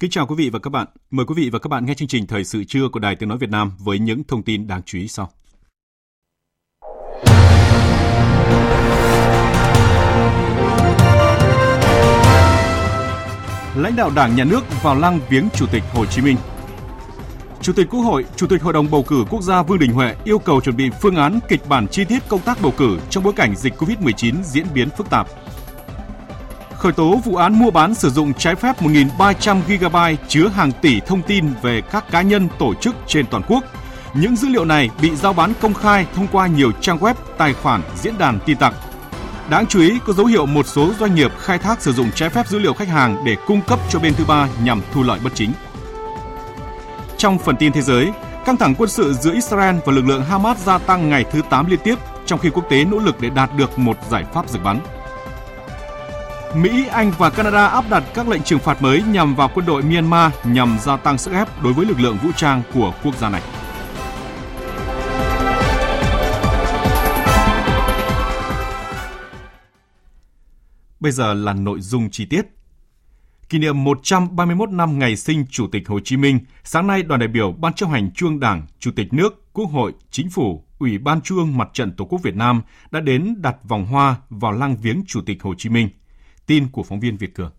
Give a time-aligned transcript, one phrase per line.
[0.00, 0.86] Kính chào quý vị và các bạn.
[1.10, 3.28] Mời quý vị và các bạn nghe chương trình Thời sự trưa của Đài Tiếng
[3.28, 5.30] Nói Việt Nam với những thông tin đáng chú ý sau.
[13.76, 16.36] Lãnh đạo Đảng, Nhà nước vào lăng viếng Chủ tịch Hồ Chí Minh.
[17.62, 20.14] Chủ tịch Quốc hội, Chủ tịch Hội đồng bầu cử quốc gia Vương Đình Huệ
[20.24, 23.24] yêu cầu chuẩn bị phương án kịch bản chi tiết công tác bầu cử trong
[23.24, 25.26] bối cảnh dịch COVID-19 diễn biến phức tạp
[26.78, 29.96] khởi tố vụ án mua bán sử dụng trái phép 1.300 GB
[30.28, 33.64] chứa hàng tỷ thông tin về các cá nhân tổ chức trên toàn quốc.
[34.14, 37.54] Những dữ liệu này bị giao bán công khai thông qua nhiều trang web, tài
[37.54, 38.74] khoản, diễn đàn tin tặc.
[39.50, 42.28] Đáng chú ý có dấu hiệu một số doanh nghiệp khai thác sử dụng trái
[42.28, 45.18] phép dữ liệu khách hàng để cung cấp cho bên thứ ba nhằm thu lợi
[45.24, 45.52] bất chính.
[47.16, 48.12] Trong phần tin thế giới,
[48.44, 51.66] căng thẳng quân sự giữa Israel và lực lượng Hamas gia tăng ngày thứ 8
[51.66, 54.62] liên tiếp trong khi quốc tế nỗ lực để đạt được một giải pháp dừng
[54.64, 54.80] bắn.
[56.62, 59.82] Mỹ, Anh và Canada áp đặt các lệnh trừng phạt mới nhằm vào quân đội
[59.82, 63.30] Myanmar nhằm gia tăng sức ép đối với lực lượng vũ trang của quốc gia
[63.30, 63.42] này.
[71.00, 72.42] Bây giờ là nội dung chi tiết.
[73.48, 77.28] Kỷ niệm 131 năm ngày sinh Chủ tịch Hồ Chí Minh, sáng nay đoàn đại
[77.28, 81.20] biểu Ban chấp hành Trung Đảng, Chủ tịch nước, Quốc hội, Chính phủ, Ủy ban
[81.20, 84.76] Trung ương Mặt trận Tổ quốc Việt Nam đã đến đặt vòng hoa vào lăng
[84.76, 85.88] viếng Chủ tịch Hồ Chí Minh–
[86.46, 87.50] Tin của phóng viên Việt Cường.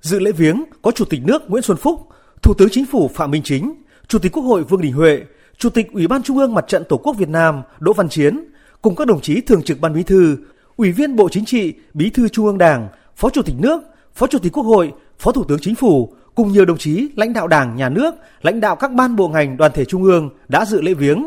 [0.00, 2.08] Dự lễ viếng có Chủ tịch nước Nguyễn Xuân Phúc,
[2.42, 3.74] Thủ tướng Chính phủ Phạm Minh Chính,
[4.08, 5.24] Chủ tịch Quốc hội Vương Đình Huệ,
[5.58, 8.44] Chủ tịch Ủy ban Trung ương Mặt trận Tổ quốc Việt Nam Đỗ Văn Chiến
[8.82, 10.36] cùng các đồng chí thường trực Ban Bí thư,
[10.76, 13.82] Ủy viên Bộ Chính trị, Bí thư Trung ương Đảng, Phó Chủ tịch nước,
[14.14, 17.32] Phó Chủ tịch Quốc hội, Phó Thủ tướng Chính phủ cùng nhiều đồng chí lãnh
[17.32, 20.64] đạo Đảng, Nhà nước, lãnh đạo các ban bộ ngành đoàn thể trung ương đã
[20.64, 21.26] dự lễ viếng.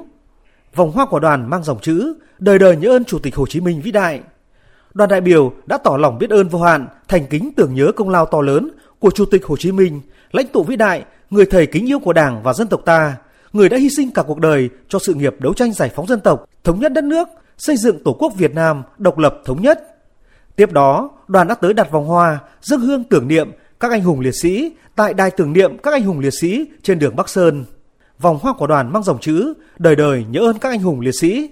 [0.76, 3.60] Vòng hoa của đoàn mang dòng chữ Đời đời nhớ ơn Chủ tịch Hồ Chí
[3.60, 4.22] Minh vĩ đại
[4.98, 8.10] đoàn đại biểu đã tỏ lòng biết ơn vô hạn, thành kính tưởng nhớ công
[8.10, 8.70] lao to lớn
[9.00, 12.14] của Chủ tịch Hồ Chí Minh, lãnh tụ vĩ đại, người thầy kính yêu của
[12.14, 13.16] Đảng và dân tộc ta,
[13.54, 16.20] người đã hy sinh cả cuộc đời cho sự nghiệp đấu tranh giải phóng dân
[16.20, 19.98] tộc, thống nhất đất nước, xây dựng Tổ quốc Việt Nam độc lập thống nhất.
[20.56, 24.20] Tiếp đó, đoàn đã tới đặt vòng hoa, dâng hương tưởng niệm các anh hùng
[24.20, 27.66] liệt sĩ tại đài tưởng niệm các anh hùng liệt sĩ trên đường Bắc Sơn.
[28.20, 31.16] Vòng hoa của đoàn mang dòng chữ đời đời nhớ ơn các anh hùng liệt
[31.16, 31.50] sĩ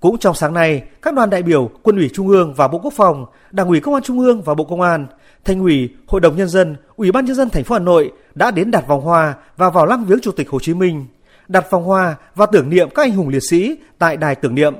[0.00, 2.94] cũng trong sáng nay, các đoàn đại biểu Quân ủy Trung ương và Bộ Quốc
[2.96, 5.06] phòng, Đảng ủy Công an Trung ương và Bộ Công an,
[5.44, 8.50] Thành ủy, Hội đồng nhân dân, Ủy ban nhân dân thành phố Hà Nội đã
[8.50, 11.06] đến đặt vòng hoa và vào lăng viếng Chủ tịch Hồ Chí Minh,
[11.48, 14.74] đặt vòng hoa và tưởng niệm các anh hùng liệt sĩ tại đài tưởng niệm.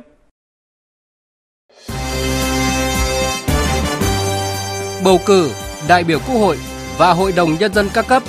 [5.05, 5.51] Bầu cử
[5.89, 6.57] đại biểu Quốc hội
[6.99, 8.23] và Hội đồng nhân dân các cấp,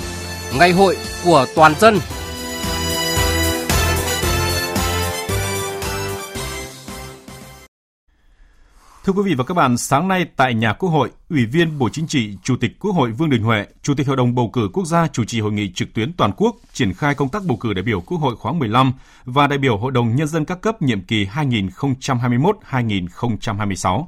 [0.58, 1.98] ngày hội của toàn dân
[9.08, 11.88] Thưa quý vị và các bạn, sáng nay tại nhà Quốc hội, Ủy viên Bộ
[11.88, 14.68] Chính trị, Chủ tịch Quốc hội Vương Đình Huệ, Chủ tịch Hội đồng bầu cử
[14.72, 17.56] quốc gia chủ trì hội nghị trực tuyến toàn quốc triển khai công tác bầu
[17.56, 18.92] cử đại biểu Quốc hội khóa 15
[19.24, 24.06] và đại biểu Hội đồng nhân dân các cấp nhiệm kỳ 2021-2026.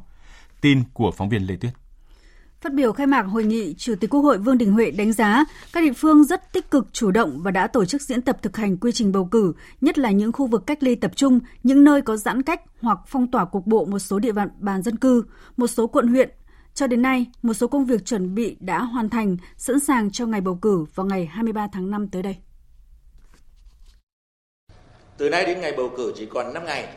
[0.60, 1.72] Tin của phóng viên Lê Tuyết.
[2.60, 5.44] Phát biểu khai mạc hội nghị, Chủ tịch Quốc hội Vương Đình Huệ đánh giá
[5.72, 8.56] các địa phương rất tích cực chủ động và đã tổ chức diễn tập thực
[8.56, 11.84] hành quy trình bầu cử, nhất là những khu vực cách ly tập trung, những
[11.84, 14.96] nơi có giãn cách hoặc phong tỏa cục bộ một số địa bàn, bàn dân
[14.96, 15.24] cư,
[15.56, 16.30] một số quận huyện.
[16.74, 20.26] Cho đến nay, một số công việc chuẩn bị đã hoàn thành, sẵn sàng cho
[20.26, 22.36] ngày bầu cử vào ngày 23 tháng 5 tới đây.
[25.16, 26.88] Từ nay đến ngày bầu cử chỉ còn 5 ngày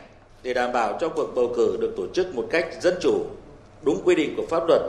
[0.42, 3.26] để đảm bảo cho cuộc bầu cử được tổ chức một cách dân chủ,
[3.84, 4.82] đúng quy định của pháp luật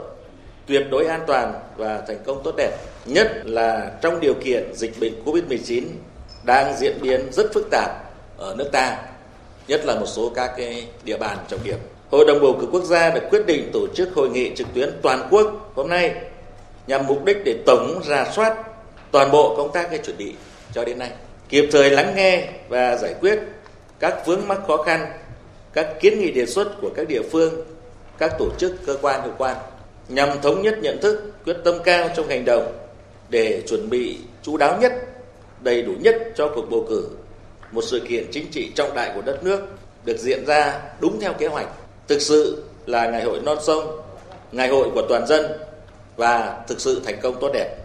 [0.66, 5.00] tuyệt đối an toàn và thành công tốt đẹp, nhất là trong điều kiện dịch
[5.00, 5.82] bệnh Covid-19
[6.44, 7.90] đang diễn biến rất phức tạp
[8.38, 8.98] ở nước ta,
[9.68, 11.78] nhất là một số các cái địa bàn trọng điểm.
[12.10, 14.90] Hội đồng bầu cử quốc gia đã quyết định tổ chức hội nghị trực tuyến
[15.02, 16.14] toàn quốc hôm nay
[16.86, 18.56] nhằm mục đích để tổng ra soát
[19.10, 20.34] toàn bộ công tác cái chuẩn bị
[20.72, 21.10] cho đến nay,
[21.48, 23.38] kịp thời lắng nghe và giải quyết
[23.98, 25.06] các vướng mắc khó khăn,
[25.72, 27.54] các kiến nghị đề xuất của các địa phương
[28.18, 29.56] các tổ chức cơ quan hiệu quan
[30.08, 32.72] nhằm thống nhất nhận thức, quyết tâm cao trong hành động
[33.30, 34.92] để chuẩn bị chú đáo nhất,
[35.60, 37.08] đầy đủ nhất cho cuộc bầu cử,
[37.72, 39.60] một sự kiện chính trị trọng đại của đất nước
[40.04, 41.68] được diễn ra đúng theo kế hoạch,
[42.08, 44.00] thực sự là ngày hội non sông,
[44.52, 45.46] ngày hội của toàn dân
[46.16, 47.76] và thực sự thành công tốt đẹp.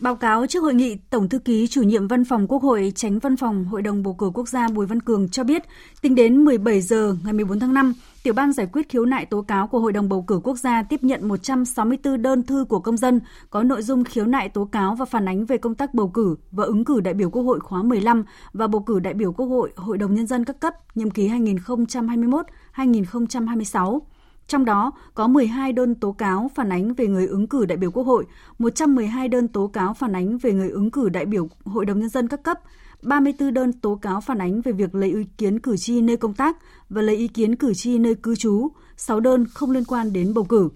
[0.00, 3.18] Báo cáo trước hội nghị, Tổng thư ký chủ nhiệm Văn phòng Quốc hội, tránh
[3.18, 5.62] Văn phòng Hội đồng bầu cử quốc gia Bùi Văn Cường cho biết,
[6.02, 7.94] tính đến 17 giờ ngày 14 tháng 5,
[8.24, 10.82] Tiểu ban giải quyết khiếu nại tố cáo của Hội đồng bầu cử quốc gia
[10.82, 14.94] tiếp nhận 164 đơn thư của công dân có nội dung khiếu nại tố cáo
[14.94, 17.60] và phản ánh về công tác bầu cử và ứng cử đại biểu Quốc hội
[17.60, 20.74] khóa 15 và bầu cử đại biểu Quốc hội Hội đồng nhân dân các cấp
[20.94, 24.00] nhiệm kỳ 2021-2026.
[24.46, 27.90] Trong đó có 12 đơn tố cáo phản ánh về người ứng cử đại biểu
[27.90, 28.24] Quốc hội,
[28.58, 32.08] 112 đơn tố cáo phản ánh về người ứng cử đại biểu Hội đồng Nhân
[32.08, 32.60] dân các cấp,
[33.04, 36.34] 34 đơn tố cáo phản ánh về việc lấy ý kiến cử tri nơi công
[36.34, 36.56] tác
[36.90, 40.34] và lấy ý kiến cử tri nơi cư trú, 6 đơn không liên quan đến
[40.34, 40.68] bầu cử.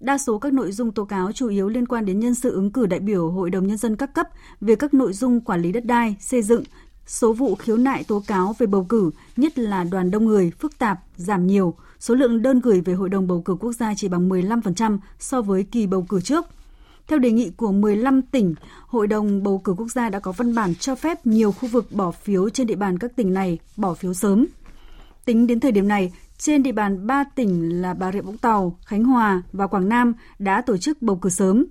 [0.00, 2.70] Đa số các nội dung tố cáo chủ yếu liên quan đến nhân sự ứng
[2.70, 4.26] cử đại biểu Hội đồng Nhân dân các cấp
[4.60, 6.62] về các nội dung quản lý đất đai, xây dựng,
[7.06, 10.78] số vụ khiếu nại tố cáo về bầu cử, nhất là đoàn đông người, phức
[10.78, 14.08] tạp, giảm nhiều, số lượng đơn gửi về Hội đồng bầu cử quốc gia chỉ
[14.08, 16.46] bằng 15% so với kỳ bầu cử trước.
[17.08, 18.54] Theo đề nghị của 15 tỉnh,
[18.86, 21.92] Hội đồng bầu cử quốc gia đã có văn bản cho phép nhiều khu vực
[21.92, 24.46] bỏ phiếu trên địa bàn các tỉnh này bỏ phiếu sớm.
[25.24, 28.78] Tính đến thời điểm này, trên địa bàn 3 tỉnh là Bà Rịa Vũng Tàu,
[28.84, 31.64] Khánh Hòa và Quảng Nam đã tổ chức bầu cử sớm.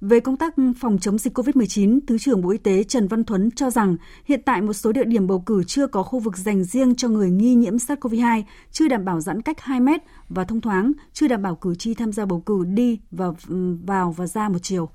[0.00, 3.50] Về công tác phòng chống dịch COVID-19, Thứ trưởng Bộ Y tế Trần Văn Thuấn
[3.50, 6.64] cho rằng hiện tại một số địa điểm bầu cử chưa có khu vực dành
[6.64, 8.42] riêng cho người nghi nhiễm SARS-CoV-2,
[8.72, 11.94] chưa đảm bảo giãn cách 2 mét và thông thoáng, chưa đảm bảo cử tri
[11.94, 14.88] tham gia bầu cử đi và ừ, vào và ra một chiều.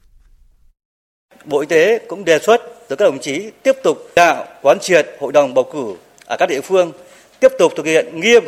[1.46, 5.08] Bộ Y tế cũng đề xuất tới các đồng chí tiếp tục đạo quán triệt
[5.20, 5.96] hội đồng bầu cử
[6.26, 6.92] ở các địa phương
[7.40, 8.44] tiếp tục thực hiện nghiêm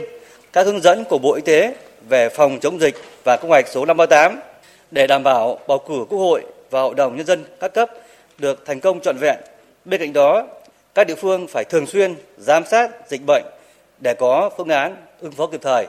[0.54, 1.76] các hướng dẫn của Bộ Y tế
[2.10, 4.40] về phòng chống dịch và công hoạch số 538
[4.96, 7.90] để đảm bảo bầu cử Quốc hội và Hội đồng Nhân dân các cấp
[8.38, 9.36] được thành công trọn vẹn.
[9.86, 10.48] Bên cạnh đó,
[10.94, 13.44] các địa phương phải thường xuyên giám sát dịch bệnh
[14.00, 15.88] để có phương án ứng phó kịp thời.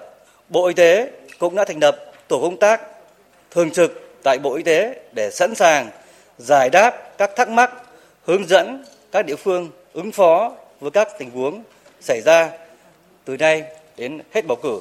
[0.48, 1.96] Bộ Y tế cũng đã thành lập
[2.28, 2.80] tổ công tác
[3.50, 5.90] thường trực tại Bộ Y tế để sẵn sàng
[6.38, 7.70] giải đáp các thắc mắc,
[8.24, 11.62] hướng dẫn các địa phương ứng phó với các tình huống
[12.00, 12.50] xảy ra
[13.24, 13.64] từ nay
[13.96, 14.80] đến hết bầu cử.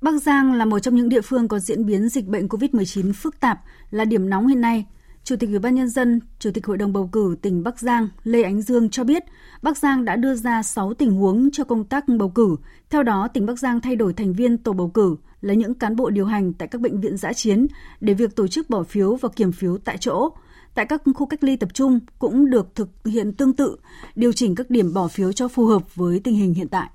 [0.00, 3.40] Bắc Giang là một trong những địa phương có diễn biến dịch bệnh COVID-19 phức
[3.40, 3.60] tạp,
[3.90, 4.86] là điểm nóng hiện nay.
[5.24, 8.08] Chủ tịch Ủy ban nhân dân, Chủ tịch Hội đồng bầu cử tỉnh Bắc Giang
[8.24, 9.22] Lê Ánh Dương cho biết,
[9.62, 12.56] Bắc Giang đã đưa ra 6 tình huống cho công tác bầu cử.
[12.90, 15.96] Theo đó, tỉnh Bắc Giang thay đổi thành viên tổ bầu cử, là những cán
[15.96, 17.66] bộ điều hành tại các bệnh viện giã chiến
[18.00, 20.28] để việc tổ chức bỏ phiếu và kiểm phiếu tại chỗ.
[20.74, 23.76] Tại các khu cách ly tập trung cũng được thực hiện tương tự,
[24.14, 26.90] điều chỉnh các điểm bỏ phiếu cho phù hợp với tình hình hiện tại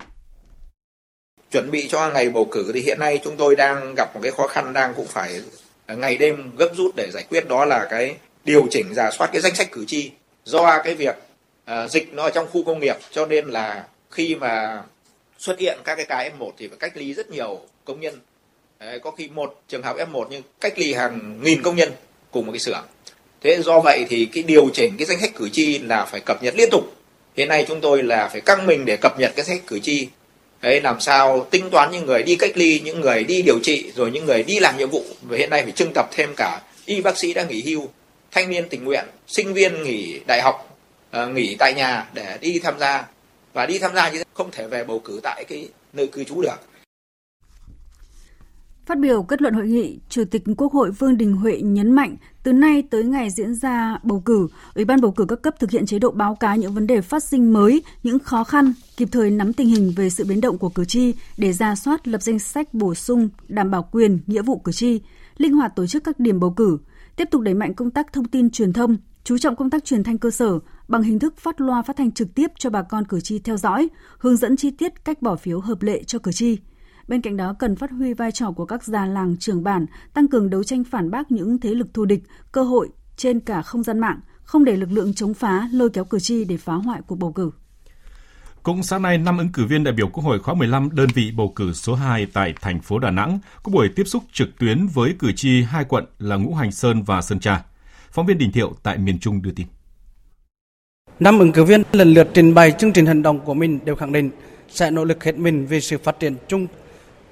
[1.53, 4.31] chuẩn bị cho ngày bầu cử thì hiện nay chúng tôi đang gặp một cái
[4.31, 5.41] khó khăn đang cũng phải
[5.87, 9.41] ngày đêm gấp rút để giải quyết đó là cái điều chỉnh giả soát cái
[9.41, 10.11] danh sách cử tri
[10.43, 11.15] do cái việc
[11.71, 12.95] uh, dịch nó ở trong khu công nghiệp.
[13.11, 14.83] Cho nên là khi mà
[15.37, 18.19] xuất hiện các cái ca F1 thì phải cách ly rất nhiều công nhân.
[18.79, 21.91] Đấy, có khi một trường hợp F1 nhưng cách ly hàng nghìn công nhân
[22.31, 22.85] cùng một cái xưởng.
[23.41, 26.43] Thế do vậy thì cái điều chỉnh cái danh sách cử tri là phải cập
[26.43, 26.83] nhật liên tục.
[27.37, 29.79] Hiện nay chúng tôi là phải căng mình để cập nhật cái danh sách cử
[29.79, 30.07] tri
[30.63, 33.91] Đấy, làm sao tính toán những người đi cách ly, những người đi điều trị,
[33.95, 35.03] rồi những người đi làm nhiệm vụ.
[35.21, 37.89] Và hiện nay phải trưng tập thêm cả y bác sĩ đã nghỉ hưu,
[38.31, 40.77] thanh niên tình nguyện, sinh viên nghỉ đại học,
[41.17, 43.07] uh, nghỉ tại nhà để đi tham gia.
[43.53, 46.23] Và đi tham gia như thế không thể về bầu cử tại cái nơi cư
[46.23, 46.59] trú được.
[48.85, 52.15] Phát biểu kết luận hội nghị, Chủ tịch Quốc hội Vương Đình Huệ nhấn mạnh
[52.43, 55.71] từ nay tới ngày diễn ra bầu cử, Ủy ban bầu cử các cấp thực
[55.71, 59.09] hiện chế độ báo cáo những vấn đề phát sinh mới, những khó khăn, kịp
[59.11, 62.21] thời nắm tình hình về sự biến động của cử tri để ra soát lập
[62.21, 65.01] danh sách bổ sung, đảm bảo quyền, nghĩa vụ cử tri,
[65.37, 66.77] linh hoạt tổ chức các điểm bầu cử,
[67.15, 70.03] tiếp tục đẩy mạnh công tác thông tin truyền thông, chú trọng công tác truyền
[70.03, 73.05] thanh cơ sở bằng hình thức phát loa phát thanh trực tiếp cho bà con
[73.05, 76.31] cử tri theo dõi, hướng dẫn chi tiết cách bỏ phiếu hợp lệ cho cử
[76.31, 76.57] tri–
[77.07, 80.27] Bên cạnh đó cần phát huy vai trò của các già làng trưởng bản, tăng
[80.27, 83.83] cường đấu tranh phản bác những thế lực thù địch, cơ hội trên cả không
[83.83, 87.01] gian mạng, không để lực lượng chống phá lôi kéo cử tri để phá hoại
[87.07, 87.51] cuộc bầu cử.
[88.63, 91.31] Cũng sáng nay, năm ứng cử viên đại biểu Quốc hội khóa 15 đơn vị
[91.35, 94.87] bầu cử số 2 tại thành phố Đà Nẵng có buổi tiếp xúc trực tuyến
[94.87, 97.65] với cử tri hai quận là Ngũ Hành Sơn và Sơn Trà.
[98.11, 99.67] Phóng viên Đình Thiệu tại miền Trung đưa tin.
[101.19, 103.95] Năm ứng cử viên lần lượt trình bày chương trình hành động của mình đều
[103.95, 104.29] khẳng định
[104.69, 106.67] sẽ nỗ lực hết mình vì sự phát triển chung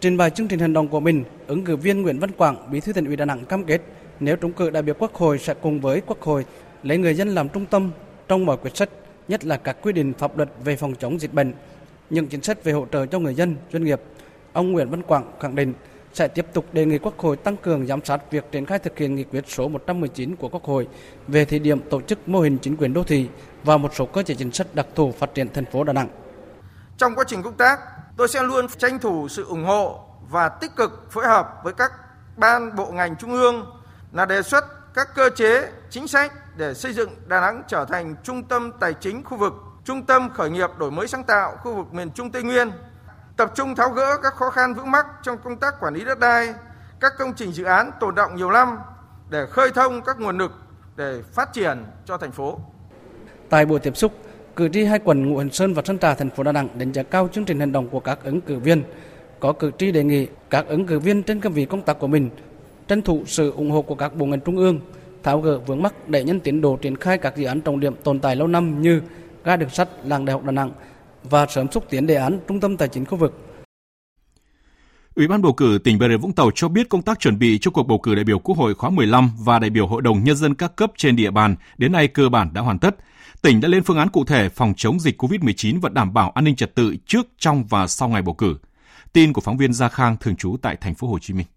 [0.01, 2.79] Trình bày chương trình hành động của mình, ứng cử viên Nguyễn Văn Quảng, Bí
[2.79, 3.81] thư Thành ủy Đà Nẵng cam kết
[4.19, 6.45] nếu trúng cử đại biểu Quốc hội sẽ cùng với Quốc hội
[6.83, 7.91] lấy người dân làm trung tâm
[8.27, 8.89] trong mọi quyết sách,
[9.27, 11.53] nhất là các quy định pháp luật về phòng chống dịch bệnh.
[12.09, 14.01] những chính sách về hỗ trợ cho người dân, doanh nghiệp.
[14.53, 15.73] Ông Nguyễn Văn Quảng khẳng định
[16.13, 18.97] sẽ tiếp tục đề nghị Quốc hội tăng cường giám sát việc triển khai thực
[18.97, 20.87] hiện nghị quyết số 119 của Quốc hội
[21.27, 23.27] về thí điểm tổ chức mô hình chính quyền đô thị
[23.63, 26.07] và một số cơ chế chính sách đặc thù phát triển thành phố Đà Nẵng.
[27.01, 27.79] Trong quá trình công tác,
[28.17, 31.91] tôi sẽ luôn tranh thủ sự ủng hộ và tích cực phối hợp với các
[32.37, 33.81] ban bộ ngành trung ương
[34.11, 38.15] là đề xuất các cơ chế, chính sách để xây dựng Đà Nẵng trở thành
[38.23, 39.53] trung tâm tài chính khu vực,
[39.85, 42.71] trung tâm khởi nghiệp đổi mới sáng tạo khu vực miền Trung Tây Nguyên,
[43.37, 46.19] tập trung tháo gỡ các khó khăn vướng mắc trong công tác quản lý đất
[46.19, 46.53] đai,
[46.99, 48.77] các công trình dự án tồn động nhiều năm
[49.29, 50.51] để khơi thông các nguồn lực
[50.95, 52.59] để phát triển cho thành phố.
[53.49, 54.13] Tại buổi tiếp xúc,
[54.61, 56.91] cử tri hai quận Ngũ Hành Sơn và Sơn Trà thành phố Đà Nẵng đánh
[56.91, 58.83] giá cao chương trình hành động của các ứng cử viên.
[59.39, 62.07] Có cử tri đề nghị các ứng cử viên trên cương vị công tác của
[62.07, 62.29] mình
[62.87, 64.79] tranh thủ sự ủng hộ của các bộ ngành trung ương,
[65.23, 67.95] tháo gỡ vướng mắc để nhân tiến độ triển khai các dự án trọng điểm
[68.03, 69.01] tồn tại lâu năm như
[69.43, 70.71] ga đường sắt làng đại học Đà Nẵng
[71.23, 73.33] và sớm xúc tiến đề án trung tâm tài chính khu vực.
[75.15, 77.57] Ủy ban bầu cử tỉnh Bà Rịa Vũng Tàu cho biết công tác chuẩn bị
[77.61, 80.23] cho cuộc bầu cử đại biểu Quốc hội khóa 15 và đại biểu Hội đồng
[80.23, 82.95] Nhân dân các cấp trên địa bàn đến nay cơ bản đã hoàn tất.
[83.41, 86.43] Tỉnh đã lên phương án cụ thể phòng chống dịch COVID-19 và đảm bảo an
[86.45, 88.57] ninh trật tự trước, trong và sau ngày bầu cử.
[89.13, 91.47] Tin của phóng viên Gia Khang thường trú tại thành phố Hồ Chí Minh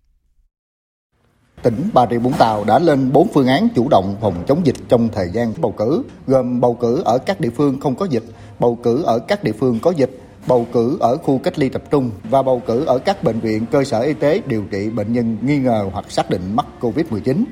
[1.64, 4.76] tỉnh Bà Rịa Vũng Tàu đã lên 4 phương án chủ động phòng chống dịch
[4.88, 8.24] trong thời gian bầu cử, gồm bầu cử ở các địa phương không có dịch,
[8.58, 11.82] bầu cử ở các địa phương có dịch, bầu cử ở khu cách ly tập
[11.90, 15.12] trung và bầu cử ở các bệnh viện cơ sở y tế điều trị bệnh
[15.12, 17.44] nhân nghi ngờ hoặc xác định mắc COVID-19.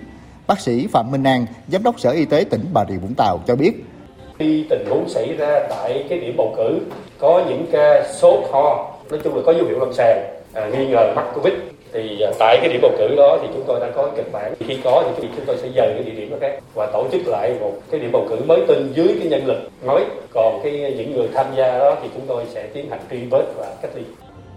[0.47, 3.41] Bác sĩ Phạm Minh An, Giám đốc Sở Y tế tỉnh Bà Rịa Vũng Tàu
[3.47, 3.85] cho biết.
[4.43, 6.79] Khi tình huống xảy ra tại cái điểm bầu cử
[7.19, 10.19] có những ca sốt ho, nói chung là có dấu hiệu lâm sàng,
[10.53, 11.53] à, nghi ngờ mắc Covid.
[11.93, 14.55] Thì à, tại cái điểm bầu cử đó thì chúng tôi đã có kịch bản.
[14.59, 17.29] Khi có thì chúng tôi sẽ dời cái địa điểm đó khác và tổ chức
[17.29, 20.05] lại một cái điểm bầu cử mới tin dưới cái nhân lực mới.
[20.35, 23.19] Còn cái à, những người tham gia đó thì chúng tôi sẽ tiến hành truy
[23.31, 24.03] vết và cách ly.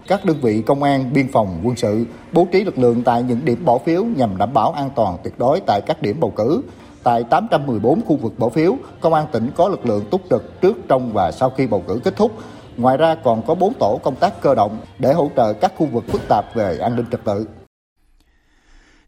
[0.08, 3.40] Các đơn vị công an, biên phòng, quân sự bố trí lực lượng tại những
[3.44, 6.62] điểm bỏ phiếu nhằm đảm bảo an toàn tuyệt đối tại các điểm bầu cử.
[7.06, 10.76] Tại 814 khu vực bỏ phiếu, Công an tỉnh có lực lượng túc trực trước,
[10.88, 12.38] trong và sau khi bầu cử kết thúc
[12.76, 15.86] Ngoài ra còn có 4 tổ công tác cơ động để hỗ trợ các khu
[15.86, 17.46] vực phức tạp về an ninh trật tự.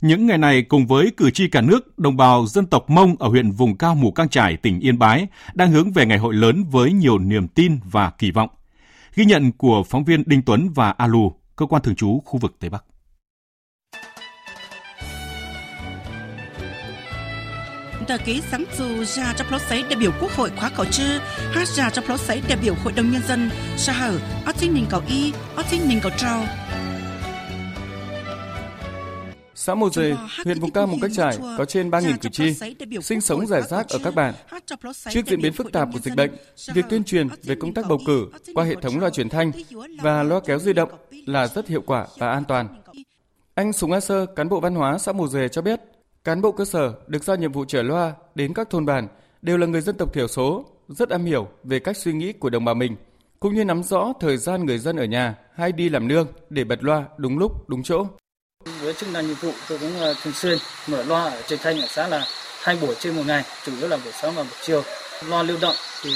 [0.01, 3.29] Những ngày này cùng với cử tri cả nước, đồng bào dân tộc Mông ở
[3.29, 6.65] huyện vùng cao Mù Cang Trải, tỉnh Yên Bái đang hướng về ngày hội lớn
[6.71, 8.49] với nhiều niềm tin và kỳ vọng.
[9.15, 12.57] Ghi nhận của phóng viên Đinh Tuấn và Alu, cơ quan thường trú khu vực
[12.61, 12.85] Tây Bắc.
[18.09, 21.19] Đờ ký sáng dù ra cho plot sấy đại biểu quốc hội khóa khẩu chư
[21.53, 23.51] hát ra cho plot sấy đại biểu hội đồng nhân dân.
[23.77, 26.45] Sa hở ở trên mình cầu y ở trên mình cầu trao
[29.55, 32.55] Xã Mồ Dề, huyện vùng cao Mù Cách Trải có trên 3.000 cử tri,
[33.03, 34.35] sinh sống rải rác ở các bản.
[35.11, 36.31] Trước diễn biến phức tạp của dịch bệnh,
[36.75, 39.53] việc tuyên truyền về công tác bầu cử qua hệ thống loa truyền thanh
[40.03, 40.91] và loa kéo di động
[41.27, 42.69] là rất hiệu quả và an toàn.
[43.55, 45.81] Anh Sùng A Sơ, cán bộ văn hóa xã Mồ Dề cho biết,
[46.29, 49.09] Cán bộ cơ sở được giao nhiệm vụ trở loa đến các thôn bản
[49.43, 52.51] đều là người dân tộc thiểu số, rất am hiểu về cách suy nghĩ của
[52.51, 52.97] đồng bào mình,
[53.41, 56.65] cũng như nắm rõ thời gian người dân ở nhà hay đi làm nương để
[56.65, 58.07] bật loa đúng lúc, đúng chỗ.
[58.81, 60.59] Với chức năng nhiệm vụ tôi cũng ờ, thường xuyên
[60.89, 62.25] mở loa ở trên thanh ở xã là
[62.63, 64.83] hai buổi trên một ngày, chủ yếu là buổi sáng và buổi chiều.
[65.29, 66.11] Loa lưu động thì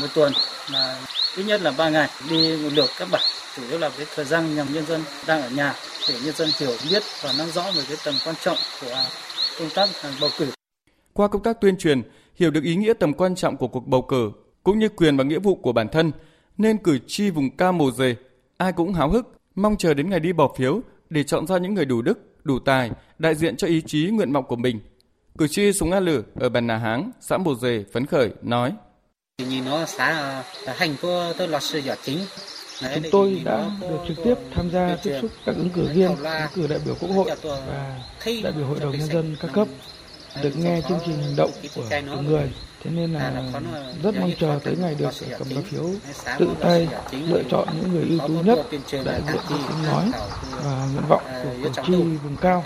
[0.00, 0.32] một tuần
[0.72, 1.00] là
[1.36, 3.22] ít nhất là ba ngày đi một lượt các bản
[3.56, 5.74] chủ yếu là cái thời gian nhằm nhân dân đang ở nhà
[6.08, 8.96] để nhân dân hiểu biết và nắm rõ về cái tầm quan trọng của
[9.58, 9.88] công tác
[10.20, 10.46] bầu cử.
[11.12, 12.02] Qua công tác tuyên truyền,
[12.34, 15.24] hiểu được ý nghĩa tầm quan trọng của cuộc bầu cử cũng như quyền và
[15.24, 16.12] nghĩa vụ của bản thân,
[16.58, 18.16] nên cử tri vùng cao mồ dề
[18.56, 21.74] ai cũng háo hức mong chờ đến ngày đi bỏ phiếu để chọn ra những
[21.74, 24.80] người đủ đức, đủ tài, đại diện cho ý chí nguyện vọng của mình.
[25.38, 28.72] Cử tri Súng A Lử ở Bàn Nà Háng, xã Mồ Dề phấn khởi nói:
[29.38, 32.26] Nhìn nó xã hành của tôi là sự giả chính.
[32.94, 36.48] Chúng tôi đã được trực tiếp tham gia tiếp xúc các ứng cử viên, ứng
[36.54, 37.96] cử đại biểu quốc hội và
[38.42, 39.68] đại biểu hội đồng nhân dân các cấp,
[40.42, 42.52] được nghe chương trình hành động của từng người.
[42.84, 43.42] Thế nên là
[44.02, 45.90] rất mong chờ tới ngày được cầm lá phiếu
[46.38, 48.58] tự tay lựa chọn những người ưu tú nhất
[49.04, 50.10] đại diện cho tiếng nói
[50.64, 52.64] và nguyện vọng của cử tri vùng cao.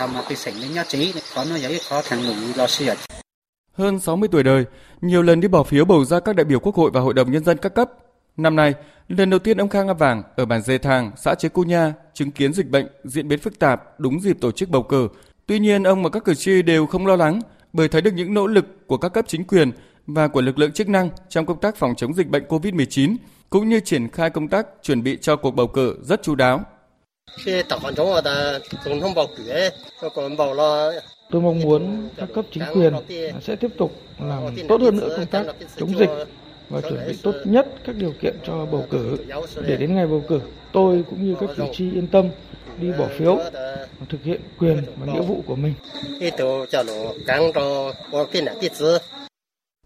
[3.76, 4.64] Hơn 60 tuổi đời,
[5.00, 7.32] nhiều lần đi bỏ phiếu bầu ra các đại biểu quốc hội và hội đồng
[7.32, 7.90] nhân dân các cấp,
[8.36, 8.74] Năm nay,
[9.08, 11.94] lần đầu tiên ông Khang A Vàng ở bản Dê Thàng, xã Chế Cô Nha
[12.14, 15.08] chứng kiến dịch bệnh diễn biến phức tạp đúng dịp tổ chức bầu cử.
[15.46, 17.40] Tuy nhiên, ông và các cử tri đều không lo lắng
[17.72, 19.70] bởi thấy được những nỗ lực của các cấp chính quyền
[20.06, 23.16] và của lực lượng chức năng trong công tác phòng chống dịch bệnh COVID-19
[23.50, 26.64] cũng như triển khai công tác chuẩn bị cho cuộc bầu cử rất chú đáo.
[31.30, 32.92] Tôi mong muốn các cấp chính quyền
[33.42, 36.10] sẽ tiếp tục làm tốt hơn nữa công tác chống dịch
[36.68, 39.16] và chuẩn bị tốt nhất các điều kiện cho bầu cử.
[39.66, 40.40] Để đến ngày bầu cử
[40.72, 42.28] tôi cũng như các cử tri yên tâm
[42.80, 43.36] đi bỏ phiếu
[43.98, 45.74] và thực hiện quyền và nghĩa vụ của mình.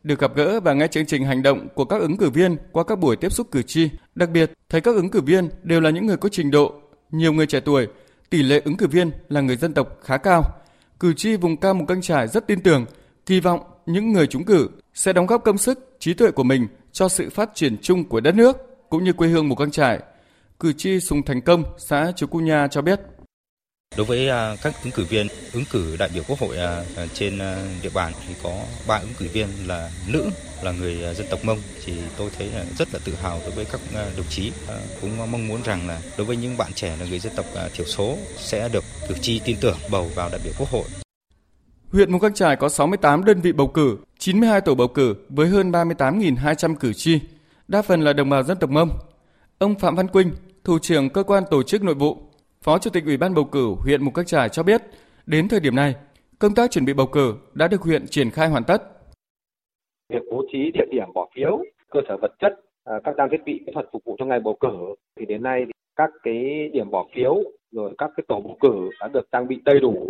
[0.02, 2.84] Được gặp gỡ và nghe chương trình hành động của các ứng cử viên qua
[2.84, 5.90] các buổi tiếp xúc cử tri, đặc biệt thấy các ứng cử viên đều là
[5.90, 6.72] những người có trình độ,
[7.12, 7.88] nhiều người trẻ tuổi,
[8.30, 10.42] tỷ lệ ứng cử viên là người dân tộc khá cao.
[11.00, 12.86] Cử tri vùng cao mù căng trải rất tin tưởng,
[13.26, 16.68] kỳ vọng những người trúng cử sẽ đóng góp công sức, trí tuệ của mình
[16.92, 18.56] cho sự phát triển chung của đất nước
[18.88, 20.00] cũng như quê hương mù căng trải.
[20.60, 23.00] Cử tri Sùng Thành Công, xã Chú Cu Nha cho biết.
[23.96, 27.06] Đối với à, các ứng cử viên ứng cử đại biểu quốc hội à, à,
[27.14, 27.38] trên
[27.82, 28.50] địa bàn thì có
[28.86, 30.30] ba ứng cử viên là nữ
[30.62, 33.64] là người dân tộc Mông thì tôi thấy là rất là tự hào đối với
[33.64, 33.80] các
[34.16, 34.52] đồng chí
[35.00, 37.86] cũng mong muốn rằng là đối với những bạn trẻ là người dân tộc thiểu
[37.86, 40.84] số sẽ được cử tri tin tưởng bầu vào đại biểu quốc hội.
[41.92, 45.48] Huyện Mù Căng Trải có 68 đơn vị bầu cử, 92 tổ bầu cử với
[45.48, 47.20] hơn 38.200 cử tri,
[47.68, 48.98] đa phần là đồng bào dân tộc Mông.
[49.58, 50.32] Ông Phạm Văn Quynh,
[50.64, 52.29] thủ trưởng cơ quan tổ chức nội vụ,
[52.64, 54.82] Phó Chủ tịch Ủy ban bầu cử huyện Mù Căng Trải cho biết,
[55.26, 55.94] đến thời điểm này,
[56.38, 58.82] công tác chuẩn bị bầu cử đã được huyện triển khai hoàn tất.
[60.08, 62.52] Việc bố trí địa điểm bỏ phiếu, cơ sở vật chất,
[62.84, 65.42] à, các trang thiết bị kỹ thuật phục vụ cho ngày bầu cử thì đến
[65.42, 65.64] nay
[65.96, 67.34] các cái điểm bỏ phiếu
[67.70, 70.08] rồi các cái tổ bầu cử đã được trang bị đầy đủ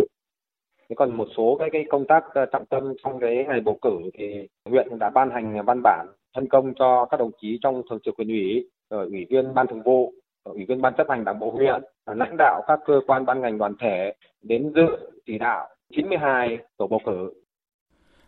[0.89, 3.79] Thế còn một số cái, cái công tác à, trọng tâm trong cái ngày bầu
[3.83, 7.59] cử thì huyện đã ban hành à, văn bản phân công cho các đồng chí
[7.63, 10.13] trong thường trực huyện ủy, ủy viên ban thường vụ,
[10.45, 13.59] ủy viên ban chấp hành đảng bộ huyện, lãnh đạo các cơ quan ban ngành
[13.59, 17.33] đoàn thể đến dự chỉ đạo 92 tổ bầu cử.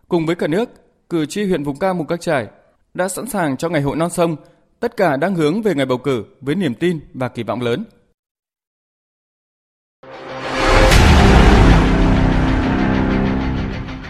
[0.09, 0.69] Cùng với cả nước,
[1.09, 2.47] cử tri huyện vùng cao Mù Căng Trải
[2.95, 4.37] đã sẵn sàng cho ngày hội non sông.
[4.81, 7.85] Tất cả đang hướng về ngày bầu cử với niềm tin và kỳ vọng lớn.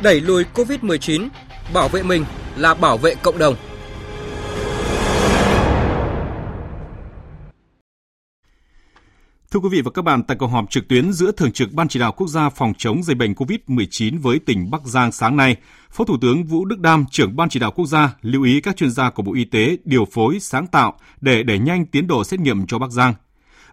[0.03, 1.29] đẩy lùi Covid-19,
[1.75, 2.25] bảo vệ mình
[2.57, 3.55] là bảo vệ cộng đồng.
[9.53, 11.89] Thưa quý vị và các bạn, tại cuộc họp trực tuyến giữa Thường trực Ban
[11.89, 15.57] Chỉ đạo Quốc gia phòng chống dịch bệnh COVID-19 với tỉnh Bắc Giang sáng nay,
[15.91, 18.77] Phó Thủ tướng Vũ Đức Đam, trưởng Ban Chỉ đạo Quốc gia, lưu ý các
[18.77, 22.25] chuyên gia của Bộ Y tế điều phối sáng tạo để đẩy nhanh tiến độ
[22.25, 23.15] xét nghiệm cho Bắc Giang.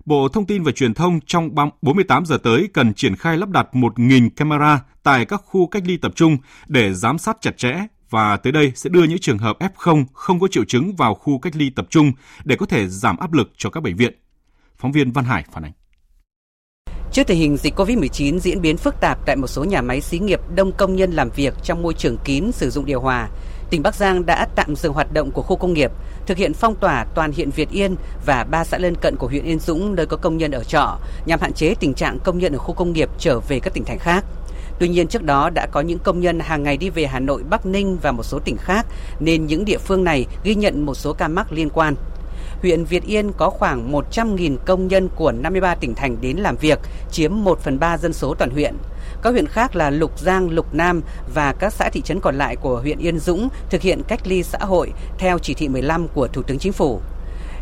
[0.05, 3.67] Bộ Thông tin và Truyền thông trong 48 giờ tới cần triển khai lắp đặt
[3.71, 6.37] 1.000 camera tại các khu cách ly tập trung
[6.67, 10.39] để giám sát chặt chẽ và tới đây sẽ đưa những trường hợp F0 không
[10.39, 12.11] có triệu chứng vào khu cách ly tập trung
[12.43, 14.13] để có thể giảm áp lực cho các bệnh viện.
[14.79, 15.71] Phóng viên Văn Hải phản ánh.
[17.11, 20.19] Trước tình hình dịch COVID-19 diễn biến phức tạp tại một số nhà máy xí
[20.19, 23.29] nghiệp đông công nhân làm việc trong môi trường kín sử dụng điều hòa,
[23.69, 25.91] tỉnh Bắc Giang đã tạm dừng hoạt động của khu công nghiệp,
[26.25, 29.45] thực hiện phong tỏa toàn huyện Việt Yên và ba xã lân cận của huyện
[29.45, 32.53] Yên Dũng nơi có công nhân ở trọ nhằm hạn chế tình trạng công nhân
[32.53, 34.25] ở khu công nghiệp trở về các tỉnh thành khác.
[34.79, 37.43] Tuy nhiên trước đó đã có những công nhân hàng ngày đi về Hà Nội,
[37.49, 38.85] Bắc Ninh và một số tỉnh khác
[39.19, 41.95] nên những địa phương này ghi nhận một số ca mắc liên quan.
[42.61, 46.79] Huyện Việt Yên có khoảng 100.000 công nhân của 53 tỉnh thành đến làm việc,
[47.11, 48.75] chiếm 1 phần 3 dân số toàn huyện.
[49.21, 51.01] Các huyện khác là Lục Giang, Lục Nam
[51.33, 54.43] và các xã thị trấn còn lại của huyện Yên Dũng thực hiện cách ly
[54.43, 56.99] xã hội theo chỉ thị 15 của Thủ tướng Chính phủ.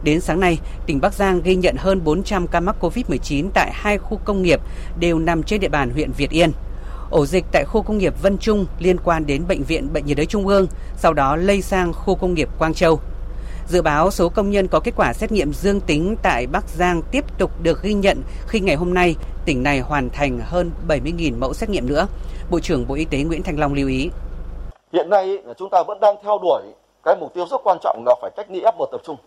[0.04, 3.98] Đến sáng nay, tỉnh Bắc Giang ghi nhận hơn 400 ca mắc COVID-19 tại hai
[3.98, 4.62] khu công nghiệp
[5.00, 6.52] đều nằm trên địa bàn huyện Việt Yên.
[7.10, 10.18] Ổ dịch tại khu công nghiệp Vân Trung liên quan đến Bệnh viện Bệnh nhiệt
[10.18, 13.00] đới Trung ương, sau đó lây sang khu công nghiệp Quang Châu.
[13.68, 17.02] Dự báo số công nhân có kết quả xét nghiệm dương tính tại Bắc Giang
[17.12, 21.40] tiếp tục được ghi nhận khi ngày hôm nay, tỉnh này hoàn thành hơn 70.000
[21.40, 22.08] mẫu xét nghiệm nữa.
[22.52, 24.10] Bộ trưởng Bộ Y tế Nguyễn Thành Long lưu ý.
[24.94, 26.62] Hiện nay chúng ta vẫn đang theo đuổi
[27.04, 29.18] cái mục tiêu rất quan trọng là phải cách ly F1 tập trung.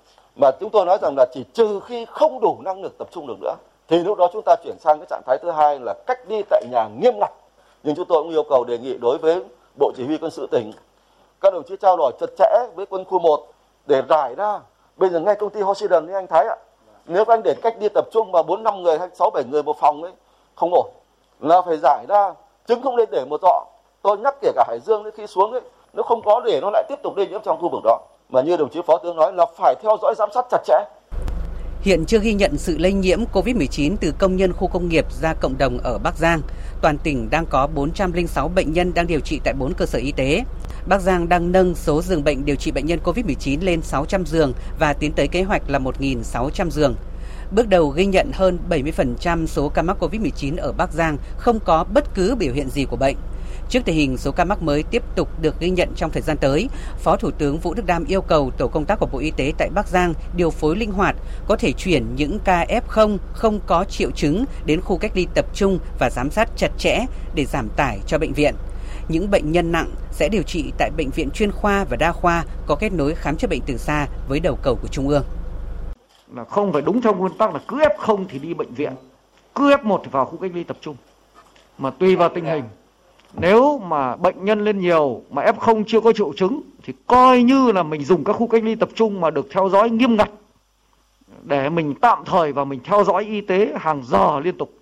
[0.40, 3.26] Mà chúng tôi nói rằng là chỉ trừ khi không đủ năng lực tập trung
[3.26, 3.55] được nữa,
[3.88, 6.42] thì lúc đó chúng ta chuyển sang cái trạng thái thứ hai là cách ly
[6.50, 7.31] tại nhà nghiêm ngặt.
[7.83, 9.42] Nhưng chúng tôi cũng yêu cầu đề nghị đối với
[9.79, 10.72] Bộ Chỉ huy quân sự tỉnh,
[11.40, 13.46] các đồng chí trao đổi chặt chẽ với quân khu 1
[13.86, 14.60] để rải ra.
[14.96, 16.56] Bây giờ ngay công ty Hoshiden như anh thấy ạ,
[17.06, 19.62] nếu anh để cách đi tập trung mà bốn năm người hay sáu bảy người
[19.62, 20.12] một phòng ấy,
[20.54, 20.90] không ổn.
[21.40, 22.34] Là phải giải ra
[22.68, 23.64] chứng không nên để một dọ.
[24.02, 25.60] Tôi nhắc kể cả hải dương khi xuống ấy,
[25.92, 28.00] nếu không có để nó lại tiếp tục lây nhiễm trong khu vực đó.
[28.28, 30.84] Mà như đồng chí phó tướng nói là phải theo dõi giám sát chặt chẽ.
[31.82, 35.34] Hiện chưa ghi nhận sự lây nhiễm COVID-19 từ công nhân khu công nghiệp ra
[35.40, 36.40] cộng đồng ở Bắc Giang.
[36.82, 40.12] Toàn tỉnh đang có 406 bệnh nhân đang điều trị tại 4 cơ sở y
[40.12, 40.44] tế.
[40.86, 44.52] Bắc Giang đang nâng số giường bệnh điều trị bệnh nhân COVID-19 lên 600 giường
[44.78, 46.94] và tiến tới kế hoạch là 1.600 giường.
[47.52, 51.84] Bước đầu ghi nhận hơn 70% số ca mắc COVID-19 ở Bắc Giang không có
[51.84, 53.16] bất cứ biểu hiện gì của bệnh.
[53.70, 56.37] Trước tình hình số ca mắc mới tiếp tục được ghi nhận trong thời gian
[56.37, 59.30] tới, Phó Thủ tướng Vũ Đức Đam yêu cầu tổ công tác của Bộ Y
[59.30, 61.16] tế tại Bắc Giang điều phối linh hoạt,
[61.48, 65.46] có thể chuyển những ca F0 không có triệu chứng đến khu cách ly tập
[65.54, 68.54] trung và giám sát chặt chẽ để giảm tải cho bệnh viện.
[69.09, 72.44] những bệnh nhân nặng sẽ điều trị tại bệnh viện chuyên khoa và đa khoa
[72.66, 75.24] có kết nối khám chữa bệnh từ xa với đầu cầu của Trung ương.
[76.35, 78.92] Là không phải đúng theo nguyên tắc là cứ F0 thì đi bệnh viện,
[79.54, 80.96] cứ F1 thì vào khu cách ly tập trung.
[81.78, 82.64] Mà tùy vào tình hình,
[83.32, 87.72] nếu mà bệnh nhân lên nhiều mà F0 chưa có triệu chứng thì coi như
[87.72, 90.30] là mình dùng các khu cách ly tập trung mà được theo dõi nghiêm ngặt
[91.42, 94.72] để mình tạm thời và mình theo dõi y tế hàng giờ liên tục.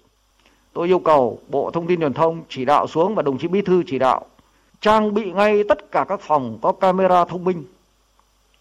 [0.72, 3.62] Tôi yêu cầu Bộ Thông tin Truyền thông chỉ đạo xuống và đồng chí Bí
[3.62, 4.24] thư chỉ đạo
[4.80, 7.64] trang bị ngay tất cả các phòng có camera thông minh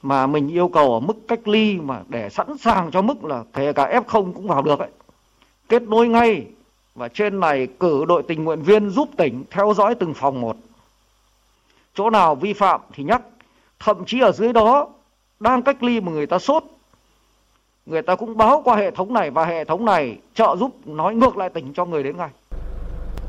[0.01, 3.43] mà mình yêu cầu ở mức cách ly mà để sẵn sàng cho mức là
[3.53, 4.89] kể cả F0 cũng vào được ấy.
[5.69, 6.45] Kết nối ngay
[6.97, 10.55] và trên này cử đội tình nguyện viên giúp tỉnh theo dõi từng phòng một.
[11.93, 13.21] Chỗ nào vi phạm thì nhắc,
[13.79, 14.87] thậm chí ở dưới đó
[15.39, 16.63] đang cách ly mà người ta sốt
[17.85, 21.15] người ta cũng báo qua hệ thống này và hệ thống này trợ giúp nói
[21.15, 22.29] ngược lại tỉnh cho người đến ngay.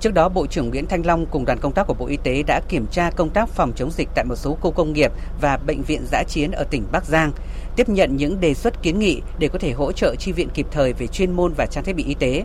[0.00, 2.42] Trước đó, Bộ trưởng Nguyễn Thanh Long cùng đoàn công tác của Bộ Y tế
[2.46, 5.58] đã kiểm tra công tác phòng chống dịch tại một số khu công nghiệp và
[5.66, 7.32] bệnh viện giã chiến ở tỉnh Bắc Giang,
[7.76, 10.66] tiếp nhận những đề xuất kiến nghị để có thể hỗ trợ chi viện kịp
[10.70, 12.44] thời về chuyên môn và trang thiết bị y tế.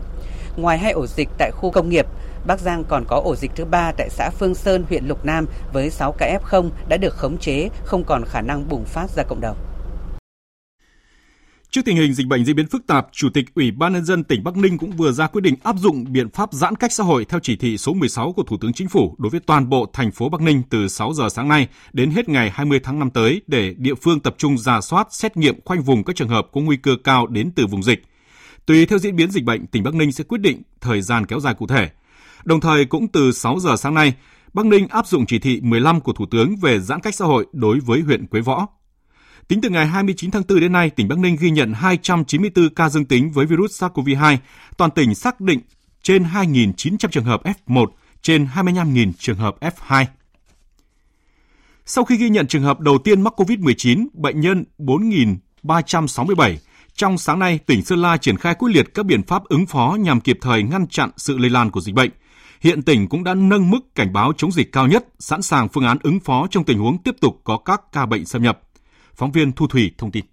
[0.56, 2.06] Ngoài hai ổ dịch tại khu công nghiệp,
[2.46, 5.46] Bắc Giang còn có ổ dịch thứ ba tại xã Phương Sơn, huyện Lục Nam
[5.72, 9.22] với 6 ca F0 đã được khống chế, không còn khả năng bùng phát ra
[9.22, 9.56] cộng đồng.
[11.70, 14.24] Trước tình hình dịch bệnh diễn biến phức tạp, Chủ tịch Ủy ban nhân dân
[14.24, 17.04] tỉnh Bắc Ninh cũng vừa ra quyết định áp dụng biện pháp giãn cách xã
[17.04, 19.86] hội theo chỉ thị số 16 của Thủ tướng Chính phủ đối với toàn bộ
[19.92, 23.10] thành phố Bắc Ninh từ 6 giờ sáng nay đến hết ngày 20 tháng 5
[23.10, 26.46] tới để địa phương tập trung ra soát, xét nghiệm khoanh vùng các trường hợp
[26.52, 28.02] có nguy cơ cao đến từ vùng dịch.
[28.66, 31.40] Tùy theo diễn biến dịch bệnh, tỉnh Bắc Ninh sẽ quyết định thời gian kéo
[31.40, 31.90] dài cụ thể.
[32.44, 34.14] Đồng thời cũng từ 6 giờ sáng nay,
[34.52, 37.46] Bắc Ninh áp dụng chỉ thị 15 của Thủ tướng về giãn cách xã hội
[37.52, 38.66] đối với huyện Quế Võ.
[39.48, 42.88] Tính từ ngày 29 tháng 4 đến nay, tỉnh Bắc Ninh ghi nhận 294 ca
[42.88, 44.36] dương tính với virus SARS-CoV-2.
[44.76, 45.60] Toàn tỉnh xác định
[46.02, 47.86] trên 2.900 trường hợp F1,
[48.22, 50.04] trên 25.000 trường hợp F2.
[51.86, 56.56] Sau khi ghi nhận trường hợp đầu tiên mắc COVID-19, bệnh nhân 4.367,
[56.96, 59.96] trong sáng nay, tỉnh Sơn La triển khai quyết liệt các biện pháp ứng phó
[60.00, 62.10] nhằm kịp thời ngăn chặn sự lây lan của dịch bệnh.
[62.60, 65.84] Hiện tỉnh cũng đã nâng mức cảnh báo chống dịch cao nhất, sẵn sàng phương
[65.84, 68.60] án ứng phó trong tình huống tiếp tục có các ca bệnh xâm nhập.
[69.14, 70.24] Phóng viên Thu Thủy thông tin.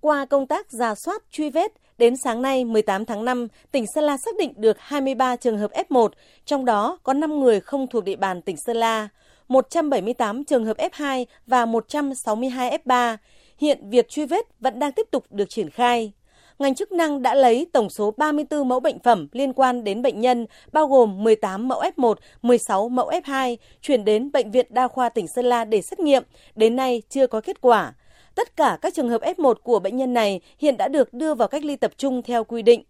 [0.00, 4.04] Qua công tác giả soát truy vết, đến sáng nay 18 tháng 5, tỉnh Sơn
[4.04, 6.08] La xác định được 23 trường hợp F1,
[6.44, 9.08] trong đó có 5 người không thuộc địa bàn tỉnh Sơn La,
[9.48, 13.16] 178 trường hợp F2 và 162 F3.
[13.58, 16.12] Hiện việc truy vết vẫn đang tiếp tục được triển khai
[16.58, 20.20] ngành chức năng đã lấy tổng số 34 mẫu bệnh phẩm liên quan đến bệnh
[20.20, 25.08] nhân, bao gồm 18 mẫu F1, 16 mẫu F2, chuyển đến Bệnh viện Đa khoa
[25.08, 26.22] tỉnh Sơn La để xét nghiệm.
[26.54, 27.92] Đến nay chưa có kết quả.
[28.34, 31.48] Tất cả các trường hợp F1 của bệnh nhân này hiện đã được đưa vào
[31.48, 32.82] cách ly tập trung theo quy định.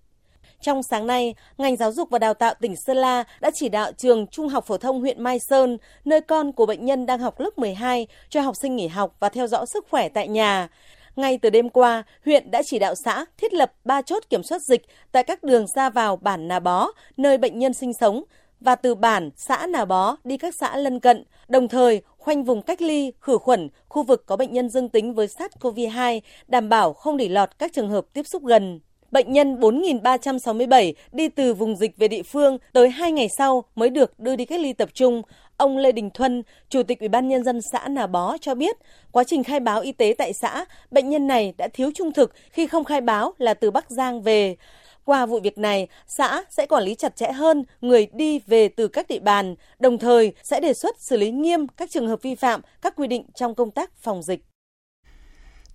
[0.62, 3.92] Trong sáng nay, ngành giáo dục và đào tạo tỉnh Sơn La đã chỉ đạo
[3.92, 7.40] trường Trung học phổ thông huyện Mai Sơn, nơi con của bệnh nhân đang học
[7.40, 10.68] lớp 12, cho học sinh nghỉ học và theo dõi sức khỏe tại nhà.
[11.16, 14.62] Ngay từ đêm qua, huyện đã chỉ đạo xã thiết lập 3 chốt kiểm soát
[14.62, 18.24] dịch tại các đường ra vào bản Nà Bó, nơi bệnh nhân sinh sống,
[18.60, 22.62] và từ bản xã Nà Bó đi các xã lân cận, đồng thời khoanh vùng
[22.62, 26.92] cách ly, khử khuẩn khu vực có bệnh nhân dương tính với SARS-CoV-2, đảm bảo
[26.92, 28.80] không để lọt các trường hợp tiếp xúc gần.
[29.10, 33.90] Bệnh nhân 4.367 đi từ vùng dịch về địa phương tới 2 ngày sau mới
[33.90, 35.22] được đưa đi cách ly tập trung.
[35.56, 38.76] Ông Lê Đình Thuân, Chủ tịch Ủy ban Nhân dân xã Nà Bó cho biết,
[39.12, 42.32] quá trình khai báo y tế tại xã, bệnh nhân này đã thiếu trung thực
[42.50, 44.56] khi không khai báo là từ Bắc Giang về.
[45.04, 48.88] Qua vụ việc này, xã sẽ quản lý chặt chẽ hơn người đi về từ
[48.88, 52.34] các địa bàn, đồng thời sẽ đề xuất xử lý nghiêm các trường hợp vi
[52.34, 54.47] phạm các quy định trong công tác phòng dịch.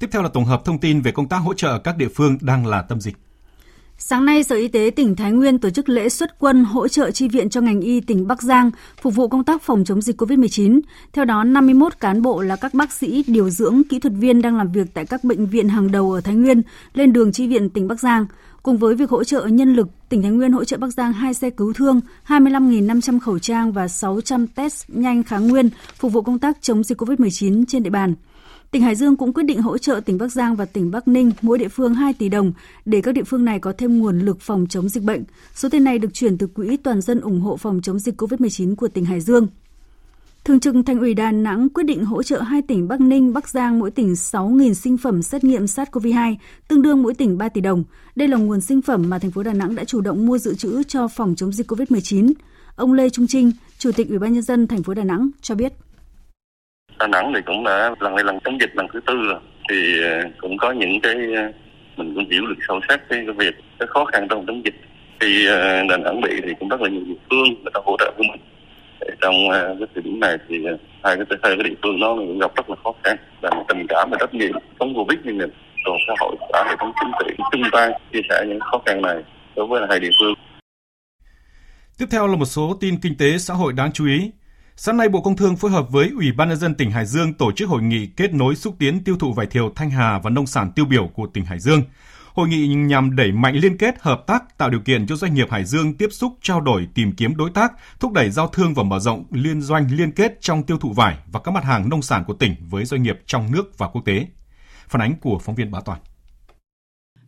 [0.04, 2.38] Tiếp theo là tổng hợp thông tin về công tác hỗ trợ các địa phương
[2.42, 3.16] đang là tâm dịch.
[3.98, 7.12] Sáng nay, Sở Y tế tỉnh Thái Nguyên tổ chức lễ xuất quân hỗ trợ
[7.12, 10.22] chi viện cho ngành y tỉnh Bắc Giang phục vụ công tác phòng chống dịch
[10.22, 10.80] COVID-19.
[11.13, 14.58] Theo đó, 51 cán bộ là các bác sĩ, điều dưỡng, kỹ thuật viên đang
[14.58, 16.62] làm việc tại các bệnh viện hàng đầu ở Thái Nguyên
[16.94, 18.26] lên đường chi viện tỉnh Bắc Giang.
[18.63, 21.34] Cùng với việc hỗ trợ nhân lực, tỉnh Thái Nguyên hỗ trợ Bắc Giang 2
[21.34, 26.39] xe cứu thương, 25.500 khẩu trang và 600 test nhanh kháng nguyên phục vụ công
[26.39, 28.16] tác chống dịch COVID-19 trên địa bàn.
[28.74, 31.32] Tỉnh Hải Dương cũng quyết định hỗ trợ tỉnh Bắc Giang và tỉnh Bắc Ninh
[31.42, 32.52] mỗi địa phương 2 tỷ đồng
[32.86, 35.24] để các địa phương này có thêm nguồn lực phòng chống dịch bệnh.
[35.56, 38.76] Số tiền này được chuyển từ Quỹ Toàn dân ủng hộ phòng chống dịch COVID-19
[38.76, 39.48] của tỉnh Hải Dương.
[40.44, 43.50] Thường trực Thành ủy Đà Nẵng quyết định hỗ trợ hai tỉnh Bắc Ninh, Bắc
[43.50, 46.36] Giang mỗi tỉnh 6.000 sinh phẩm xét nghiệm SARS-CoV-2,
[46.68, 47.84] tương đương mỗi tỉnh 3 tỷ đồng.
[48.16, 50.56] Đây là nguồn sinh phẩm mà thành phố Đà Nẵng đã chủ động mua dự
[50.56, 52.34] trữ cho phòng chống dịch COVID-19.
[52.76, 55.56] Ông Lê Trung Trinh, Chủ tịch Ủy ban nhân dân thành phố Đà Nẵng cho
[55.56, 55.74] biết.
[57.04, 59.39] Đà Nẵng thì cũng đã lần này lần chống dịch lần thứ tư rồi.
[59.70, 61.52] Thì ờ, cũng có những cái ờ,
[61.98, 64.76] mình cũng hiểu được sâu sắc cái, cái việc cái khó khăn trong chống dịch.
[65.20, 67.96] Thì ờ, Đà Nẵng bị thì cũng rất là nhiều địa phương người ta hỗ
[68.00, 68.42] trợ của mình.
[69.22, 70.56] Trong cái thời điểm này thì
[71.04, 73.86] hai cái hai cái địa phương nó cũng gặp rất là khó khăn và tình
[73.89, 75.46] cảm và trách nhiệm chống covid nhưng mà
[75.86, 79.02] toàn xã hội cả hệ thống chính trị chung tay chia sẻ những khó khăn
[79.02, 79.16] này
[79.56, 80.34] đối với hai địa phương.
[81.98, 84.32] Tiếp theo là một số tin kinh tế xã hội đáng chú ý.
[84.76, 87.34] Sáng nay, Bộ Công Thương phối hợp với Ủy ban nhân dân tỉnh Hải Dương
[87.34, 90.30] tổ chức hội nghị kết nối xúc tiến tiêu thụ vải thiều Thanh Hà và
[90.30, 91.82] nông sản tiêu biểu của tỉnh Hải Dương.
[92.34, 95.48] Hội nghị nhằm đẩy mạnh liên kết, hợp tác, tạo điều kiện cho doanh nghiệp
[95.52, 98.84] Hải Dương tiếp xúc, trao đổi, tìm kiếm đối tác, thúc đẩy giao thương và
[98.84, 102.02] mở rộng liên doanh liên kết trong tiêu thụ vải và các mặt hàng nông
[102.02, 104.28] sản của tỉnh với doanh nghiệp trong nước và quốc tế.
[104.88, 106.00] Phản ánh của phóng viên Bá Toàn.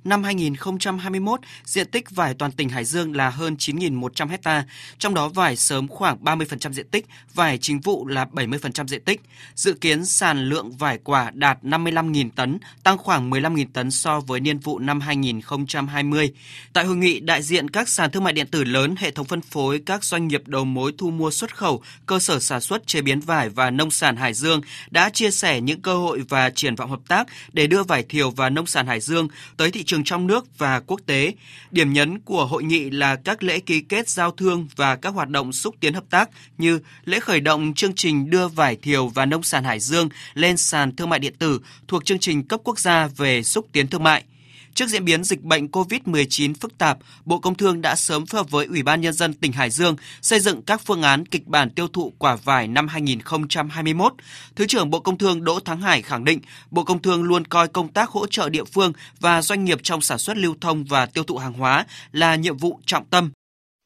[0.06, 4.64] Năm 2021, diện tích vải toàn tỉnh Hải Dương là hơn 9.100 hecta,
[5.00, 9.22] trong đó vải sớm khoảng 30% diện tích, vải chính vụ là 70% diện tích.
[9.56, 14.40] Dự kiến sản lượng vải quả đạt 55.000 tấn, tăng khoảng 15.000 tấn so với
[14.40, 16.34] niên vụ năm 2020.
[16.74, 19.42] Tại hội nghị, đại diện các sàn thương mại điện tử lớn, hệ thống phân
[19.42, 23.02] phối, các doanh nghiệp đầu mối thu mua xuất khẩu, cơ sở sản xuất chế
[23.02, 26.76] biến vải và nông sản Hải Dương đã chia sẻ những cơ hội và triển
[26.76, 29.95] vọng hợp tác để đưa vải thiều và nông sản Hải Dương tới thị trường
[29.96, 31.34] trường trong nước và quốc tế.
[31.72, 35.30] Điểm nhấn của hội nghị là các lễ ký kết giao thương và các hoạt
[35.30, 39.26] động xúc tiến hợp tác như lễ khởi động chương trình đưa vải thiều và
[39.26, 42.80] nông sản Hải Dương lên sàn thương mại điện tử thuộc chương trình cấp quốc
[42.80, 44.24] gia về xúc tiến thương mại–
[44.76, 48.52] Trước diễn biến dịch bệnh COVID-19 phức tạp, Bộ Công Thương đã sớm phối hợp
[48.52, 51.70] với Ủy ban Nhân dân tỉnh Hải Dương xây dựng các phương án kịch bản
[51.70, 54.14] tiêu thụ quả vải năm 2021.
[54.56, 56.40] Thứ trưởng Bộ Công Thương Đỗ Thắng Hải khẳng định,
[56.72, 60.02] Bộ Công Thương luôn coi công tác hỗ trợ địa phương và doanh nghiệp trong
[60.02, 63.32] sản xuất lưu thông và tiêu thụ hàng hóa là nhiệm vụ trọng tâm.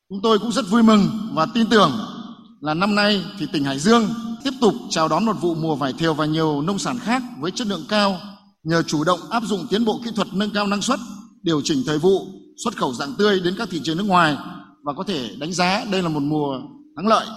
[0.10, 1.92] Chúng tôi cũng rất vui mừng và tin tưởng
[2.62, 5.94] là năm nay thì tỉnh Hải Dương tiếp tục chào đón một vụ mùa vải
[5.94, 8.20] thiều và nhiều nông sản khác với chất lượng cao
[8.64, 11.00] nhờ chủ động áp dụng tiến bộ kỹ thuật nâng cao năng suất,
[11.42, 12.28] điều chỉnh thời vụ,
[12.64, 14.38] xuất khẩu dạng tươi đến các thị trường nước ngoài
[14.84, 16.60] và có thể đánh giá đây là một mùa
[16.96, 17.28] thắng lợi.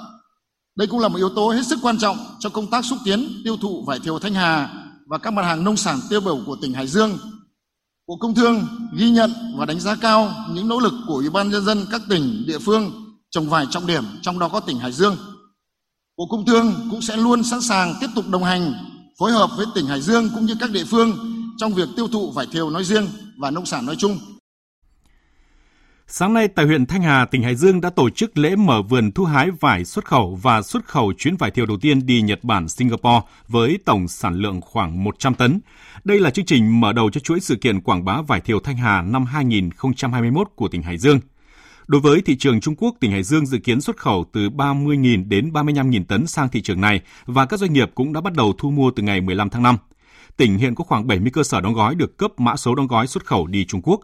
[0.77, 3.41] Đây cũng là một yếu tố hết sức quan trọng cho công tác xúc tiến
[3.45, 4.75] tiêu thụ vải thiều Thanh Hà
[5.07, 7.19] và các mặt hàng nông sản tiêu biểu của tỉnh Hải Dương.
[8.09, 11.51] Bộ Công Thương ghi nhận và đánh giá cao những nỗ lực của Ủy ban
[11.51, 12.93] nhân dân các tỉnh, địa phương
[13.31, 15.17] trồng vải trọng điểm, trong đó có tỉnh Hải Dương.
[16.17, 18.75] Bộ Công Thương cũng sẽ luôn sẵn sàng tiếp tục đồng hành
[19.19, 21.17] phối hợp với tỉnh Hải Dương cũng như các địa phương
[21.57, 23.07] trong việc tiêu thụ vải thiều nói riêng
[23.39, 24.19] và nông sản nói chung.
[26.07, 29.13] Sáng nay tại huyện Thanh Hà, tỉnh Hải Dương đã tổ chức lễ mở vườn
[29.13, 32.45] thu hái vải xuất khẩu và xuất khẩu chuyến vải thiều đầu tiên đi Nhật
[32.45, 35.61] Bản, Singapore với tổng sản lượng khoảng 100 tấn.
[36.05, 38.77] Đây là chương trình mở đầu cho chuỗi sự kiện quảng bá vải thiều Thanh
[38.77, 41.21] Hà năm 2021 của tỉnh Hải Dương.
[41.93, 45.29] Đối với thị trường Trung Quốc, tỉnh Hải Dương dự kiến xuất khẩu từ 30.000
[45.29, 48.55] đến 35.000 tấn sang thị trường này và các doanh nghiệp cũng đã bắt đầu
[48.59, 49.77] thu mua từ ngày 15 tháng 5.
[50.37, 53.07] Tỉnh hiện có khoảng 70 cơ sở đóng gói được cấp mã số đóng gói
[53.07, 54.01] xuất khẩu đi Trung Quốc.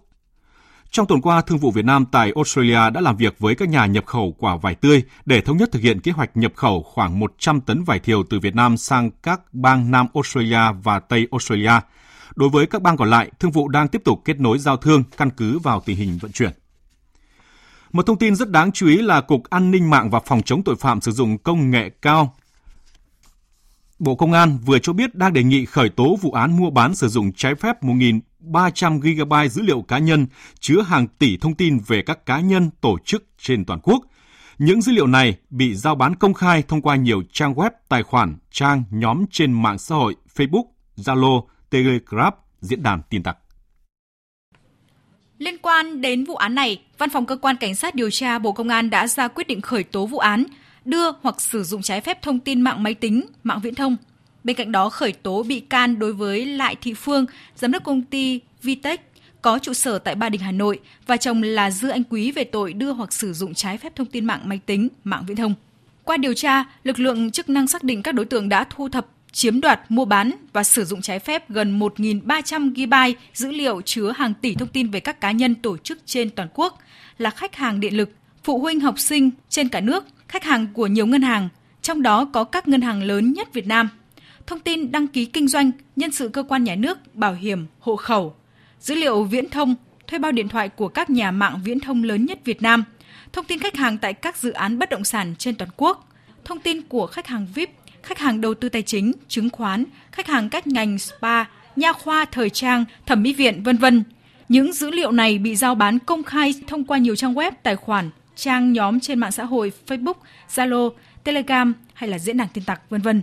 [0.90, 3.86] Trong tuần qua, Thương vụ Việt Nam tại Australia đã làm việc với các nhà
[3.86, 7.18] nhập khẩu quả vải tươi để thống nhất thực hiện kế hoạch nhập khẩu khoảng
[7.18, 11.80] 100 tấn vải thiều từ Việt Nam sang các bang Nam Australia và Tây Australia.
[12.34, 15.02] Đối với các bang còn lại, thương vụ đang tiếp tục kết nối giao thương
[15.16, 16.52] căn cứ vào tình hình vận chuyển.
[17.92, 20.62] Một thông tin rất đáng chú ý là Cục An ninh mạng và Phòng chống
[20.64, 22.34] tội phạm sử dụng công nghệ cao
[23.98, 26.94] Bộ Công an vừa cho biết đang đề nghị khởi tố vụ án mua bán
[26.94, 30.26] sử dụng trái phép 1.300 GB dữ liệu cá nhân
[30.60, 34.04] chứa hàng tỷ thông tin về các cá nhân, tổ chức trên toàn quốc.
[34.58, 38.02] Những dữ liệu này bị giao bán công khai thông qua nhiều trang web, tài
[38.02, 40.64] khoản, trang, nhóm trên mạng xã hội Facebook,
[40.96, 43.38] Zalo, Telegram, diễn đàn tin tặc.
[45.38, 48.52] Liên quan đến vụ án này, Văn phòng Cơ quan Cảnh sát điều tra Bộ
[48.52, 50.44] Công an đã ra quyết định khởi tố vụ án,
[50.84, 53.96] đưa hoặc sử dụng trái phép thông tin mạng máy tính, mạng viễn thông.
[54.44, 58.02] Bên cạnh đó khởi tố bị can đối với Lại Thị Phương, giám đốc công
[58.02, 59.00] ty Vitech
[59.42, 62.44] có trụ sở tại Ba Đình, Hà Nội và chồng là Dư Anh Quý về
[62.44, 65.54] tội đưa hoặc sử dụng trái phép thông tin mạng máy tính, mạng viễn thông.
[66.04, 69.06] Qua điều tra, lực lượng chức năng xác định các đối tượng đã thu thập
[69.32, 74.12] chiếm đoạt, mua bán và sử dụng trái phép gần 1.300 GB dữ liệu chứa
[74.16, 76.78] hàng tỷ thông tin về các cá nhân tổ chức trên toàn quốc
[77.18, 78.10] là khách hàng điện lực,
[78.44, 81.48] phụ huynh học sinh trên cả nước, khách hàng của nhiều ngân hàng,
[81.82, 83.88] trong đó có các ngân hàng lớn nhất Việt Nam.
[84.46, 87.96] Thông tin đăng ký kinh doanh, nhân sự cơ quan nhà nước, bảo hiểm, hộ
[87.96, 88.34] khẩu,
[88.80, 89.74] dữ liệu viễn thông,
[90.06, 92.84] thuê bao điện thoại của các nhà mạng viễn thông lớn nhất Việt Nam,
[93.32, 96.08] thông tin khách hàng tại các dự án bất động sản trên toàn quốc,
[96.44, 97.77] thông tin của khách hàng VIP
[98.08, 101.44] khách hàng đầu tư tài chính, chứng khoán, khách hàng các ngành spa,
[101.76, 104.04] nha khoa, thời trang, thẩm mỹ viện, vân vân.
[104.48, 107.76] Những dữ liệu này bị giao bán công khai thông qua nhiều trang web, tài
[107.76, 110.14] khoản, trang nhóm trên mạng xã hội Facebook,
[110.54, 110.90] Zalo,
[111.24, 113.22] Telegram hay là diễn đàn tin tặc, vân vân.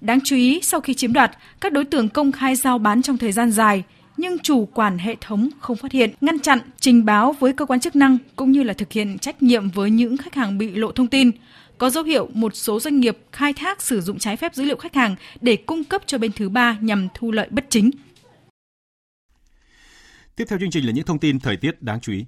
[0.00, 3.18] Đáng chú ý, sau khi chiếm đoạt, các đối tượng công khai giao bán trong
[3.18, 3.82] thời gian dài,
[4.16, 7.80] nhưng chủ quản hệ thống không phát hiện, ngăn chặn, trình báo với cơ quan
[7.80, 10.92] chức năng cũng như là thực hiện trách nhiệm với những khách hàng bị lộ
[10.92, 11.30] thông tin
[11.78, 14.76] có dấu hiệu một số doanh nghiệp khai thác sử dụng trái phép dữ liệu
[14.76, 17.90] khách hàng để cung cấp cho bên thứ ba nhằm thu lợi bất chính.
[20.36, 22.24] Tiếp theo chương trình là những thông tin thời tiết đáng chú ý.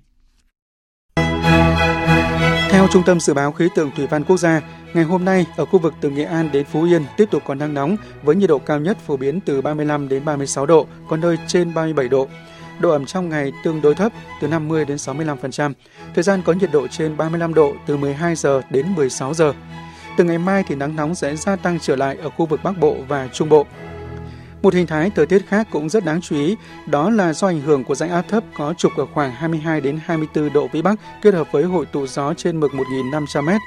[2.71, 4.63] Theo Trung tâm Dự báo Khí tượng Thủy văn Quốc gia,
[4.95, 7.55] ngày hôm nay ở khu vực từ Nghệ An đến Phú Yên tiếp tục có
[7.55, 11.17] nắng nóng với nhiệt độ cao nhất phổ biến từ 35 đến 36 độ, có
[11.17, 12.29] nơi trên 37 độ.
[12.81, 15.73] Độ ẩm trong ngày tương đối thấp từ 50 đến 65%.
[16.15, 19.53] Thời gian có nhiệt độ trên 35 độ từ 12 giờ đến 16 giờ.
[20.17, 22.79] Từ ngày mai thì nắng nóng sẽ gia tăng trở lại ở khu vực Bắc
[22.79, 23.67] Bộ và Trung Bộ.
[24.63, 27.61] Một hình thái thời tiết khác cũng rất đáng chú ý, đó là do ảnh
[27.61, 30.95] hưởng của rãnh áp thấp có trục ở khoảng 22 đến 24 độ vĩ Bắc
[31.23, 33.59] kết hợp với hội tụ gió trên mực 1.500m,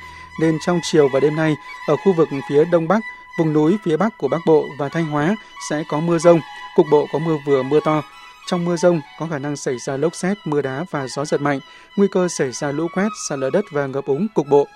[0.41, 1.56] nên trong chiều và đêm nay,
[1.88, 3.00] ở khu vực phía Đông Bắc,
[3.39, 5.36] vùng núi phía Bắc của Bắc Bộ và Thanh Hóa
[5.69, 6.39] sẽ có mưa rông,
[6.76, 8.04] cục bộ có mưa vừa mưa to.
[8.50, 11.42] Trong mưa rông có khả năng xảy ra lốc xét, mưa đá và gió giật
[11.42, 11.60] mạnh,
[11.98, 14.68] nguy cơ xảy ra lũ quét, sạt lở đất và ngập úng cục bộ.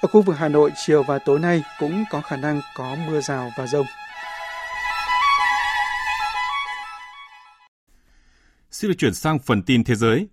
[0.00, 3.20] Ở khu vực Hà Nội, chiều và tối nay cũng có khả năng có mưa
[3.20, 3.86] rào và rông.
[8.70, 10.28] Xin được chuyển sang phần tin thế giới.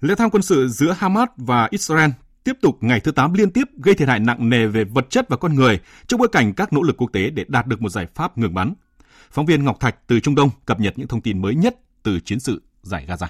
[0.00, 2.10] Leo thang quân sự giữa Hamas và Israel
[2.44, 5.28] tiếp tục ngày thứ 8 liên tiếp gây thiệt hại nặng nề về vật chất
[5.28, 7.88] và con người trong bối cảnh các nỗ lực quốc tế để đạt được một
[7.88, 8.74] giải pháp ngừng bắn.
[9.30, 12.20] Phóng viên Ngọc Thạch từ Trung Đông cập nhật những thông tin mới nhất từ
[12.20, 13.26] chiến sự giải Gaza.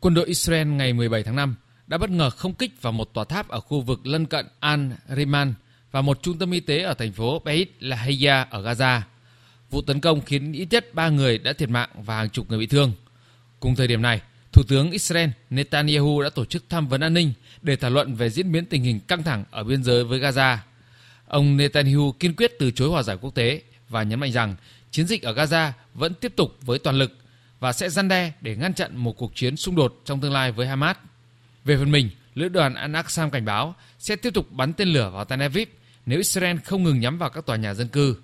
[0.00, 1.54] Quân đội Israel ngày 17 tháng 5
[1.86, 5.52] đã bất ngờ không kích vào một tòa tháp ở khu vực lân cận Al-Riman
[5.90, 9.00] và một trung tâm y tế ở thành phố Beit Lahia ở Gaza.
[9.70, 12.58] Vụ tấn công khiến ít nhất 3 người đã thiệt mạng và hàng chục người
[12.58, 12.92] bị thương.
[13.60, 14.20] Cùng thời điểm này,
[14.52, 18.30] Thủ tướng Israel Netanyahu đã tổ chức tham vấn an ninh để thảo luận về
[18.30, 20.56] diễn biến tình hình căng thẳng ở biên giới với Gaza.
[21.26, 24.56] Ông Netanyahu kiên quyết từ chối hòa giải quốc tế và nhấn mạnh rằng
[24.90, 27.12] chiến dịch ở Gaza vẫn tiếp tục với toàn lực
[27.60, 30.52] và sẽ gian đe để ngăn chặn một cuộc chiến xung đột trong tương lai
[30.52, 30.96] với Hamas.
[31.64, 35.24] Về phần mình, lữ đoàn Al-Aqsam cảnh báo sẽ tiếp tục bắn tên lửa vào
[35.24, 35.68] Tel Aviv
[36.06, 38.16] nếu Israel không ngừng nhắm vào các tòa nhà dân cư.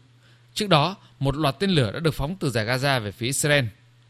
[0.54, 3.64] Trước đó, một loạt tên lửa đã được phóng từ giải Gaza về phía Israel.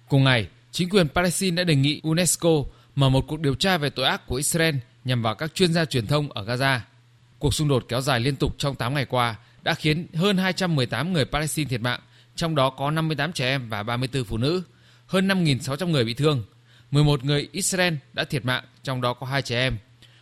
[0.09, 2.51] Cùng ngày, chính quyền Palestine đã đề nghị UNESCO
[2.95, 5.85] mở một cuộc điều tra về tội ác của Israel nhằm vào các chuyên gia
[5.85, 6.79] truyền thông ở Gaza.
[7.39, 11.13] Cuộc xung đột kéo dài liên tục trong 8 ngày qua đã khiến hơn 218
[11.13, 12.01] người Palestine thiệt mạng,
[12.37, 14.63] trong đó có 58 trẻ em và 34 phụ nữ,
[15.15, 16.43] hơn 5.600 người bị thương.
[16.91, 19.79] 11 người Israel đã thiệt mạng, trong đó có hai trẻ em.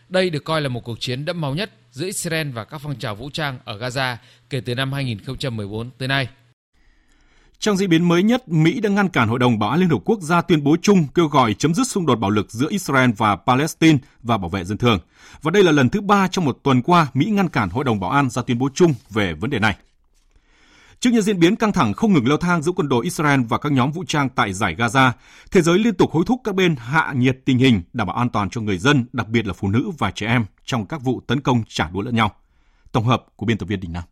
[0.09, 2.95] Đây được coi là một cuộc chiến đẫm máu nhất giữa Israel và các phong
[2.95, 4.15] trào vũ trang ở Gaza
[4.49, 6.27] kể từ năm 2014 tới nay.
[7.59, 10.01] Trong diễn biến mới nhất, Mỹ đã ngăn cản Hội đồng Bảo an Liên Hợp
[10.05, 13.11] Quốc ra tuyên bố chung kêu gọi chấm dứt xung đột bạo lực giữa Israel
[13.17, 14.99] và Palestine và bảo vệ dân thường.
[15.41, 17.99] Và đây là lần thứ ba trong một tuần qua Mỹ ngăn cản Hội đồng
[17.99, 19.75] Bảo an ra tuyên bố chung về vấn đề này.
[21.03, 23.57] Trước những diễn biến căng thẳng không ngừng leo thang giữa quân đội Israel và
[23.57, 25.11] các nhóm vũ trang tại giải Gaza,
[25.51, 28.29] thế giới liên tục hối thúc các bên hạ nhiệt tình hình, đảm bảo an
[28.29, 31.21] toàn cho người dân, đặc biệt là phụ nữ và trẻ em trong các vụ
[31.27, 32.31] tấn công trả đũa lẫn nhau.
[32.91, 34.03] Tổng hợp của biên tập viên Đình Nam.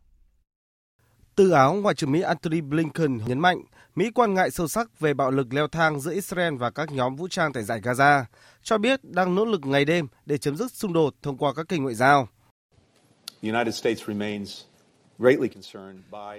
[1.36, 3.62] Tư áo Ngoại trưởng Mỹ Antony Blinken nhấn mạnh
[3.96, 7.16] Mỹ quan ngại sâu sắc về bạo lực leo thang giữa Israel và các nhóm
[7.16, 8.24] vũ trang tại giải Gaza,
[8.64, 11.68] cho biết đang nỗ lực ngày đêm để chấm dứt xung đột thông qua các
[11.68, 12.28] kênh ngoại giao.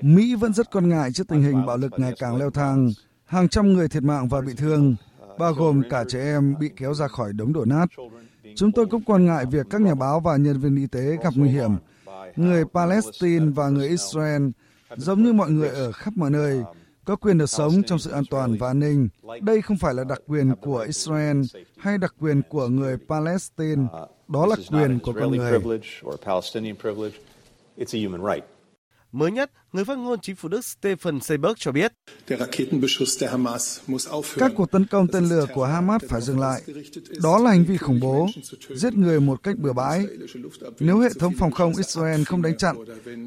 [0.02, 2.92] Mỹ vẫn rất quan ngại trước tình hình bạo lực ngày càng leo thang,
[3.24, 4.96] hàng trăm người thiệt mạng và bị thương,
[5.38, 7.86] bao gồm cả trẻ em bị kéo ra khỏi đống đổ nát.
[8.56, 11.32] Chúng tôi cũng quan ngại việc các nhà báo và nhân viên y tế gặp
[11.36, 11.70] nguy hiểm.
[12.36, 14.48] Người Palestine và người Israel
[14.96, 16.62] giống như mọi người ở khắp mọi nơi,
[17.04, 19.08] có quyền được sống trong sự an toàn và an ninh.
[19.40, 21.42] Đây không phải là đặc quyền của Israel
[21.76, 23.82] hay đặc quyền của người Palestine,
[24.28, 25.60] đó là quyền của con người.
[29.12, 31.92] Mới nhất, người phát ngôn chính phủ Đức Stephen Seberg cho biết
[34.36, 36.62] các cuộc tấn công tên lửa của Hamas phải dừng lại.
[37.22, 38.28] Đó là hành vi khủng bố,
[38.74, 40.06] giết người một cách bừa bãi.
[40.80, 42.76] Nếu hệ thống phòng không Israel không đánh chặn,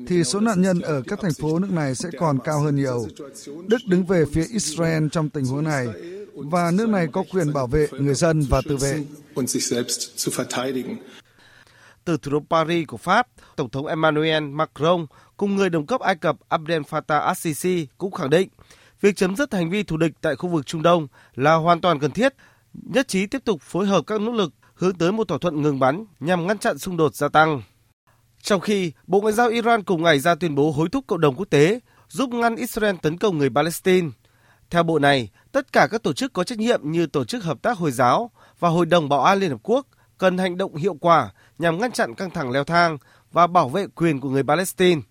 [0.08, 3.08] thì số nạn nhân ở các thành phố nước này sẽ còn cao hơn nhiều.
[3.68, 5.88] Đức đứng về phía Israel trong tình huống này,
[6.34, 9.04] và nước này có quyền bảo vệ người dân và tự vệ.
[12.06, 15.06] Từ thủ đô Paris của Pháp, Tổng thống Emmanuel Macron
[15.38, 18.50] cùng người đồng cấp Ai Cập Abdel Fattah al-Sisi cũng khẳng định
[19.02, 22.00] việc chấm dứt hành vi thù địch tại khu vực Trung Đông là hoàn toàn
[22.00, 22.34] cần thiết,
[22.74, 25.80] nhất trí tiếp tục phối hợp các nỗ lực hướng tới một thỏa thuận ngừng
[25.80, 27.62] bắn nhằm ngăn chặn xung đột gia tăng.
[28.42, 31.36] Trong khi Bộ Ngoại giao Iran cùng ngày ra tuyên bố hối thúc cộng đồng
[31.36, 31.80] quốc tế
[32.10, 34.10] giúp ngăn Israel tấn công người Palestine.
[34.70, 37.62] Theo bộ này, tất cả các tổ chức có trách nhiệm như Tổ chức Hợp
[37.62, 40.94] tác Hồi giáo và Hội đồng Bảo an Liên Hợp Quốc cần hành động hiệu
[40.94, 42.98] quả nhằm ngăn chặn căng thẳng leo thang
[43.32, 45.02] và bảo vệ quyền của người Palestine.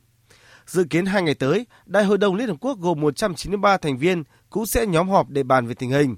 [0.67, 4.23] Dự kiến hai ngày tới, Đại hội đồng Liên Hợp Quốc gồm 193 thành viên
[4.51, 6.17] cũng sẽ nhóm họp để bàn về tình hình.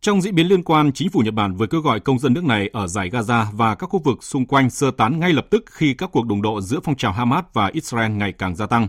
[0.00, 2.44] Trong diễn biến liên quan, chính phủ Nhật Bản vừa kêu gọi công dân nước
[2.44, 5.64] này ở giải Gaza và các khu vực xung quanh sơ tán ngay lập tức
[5.70, 8.88] khi các cuộc đụng độ giữa phong trào Hamas và Israel ngày càng gia tăng.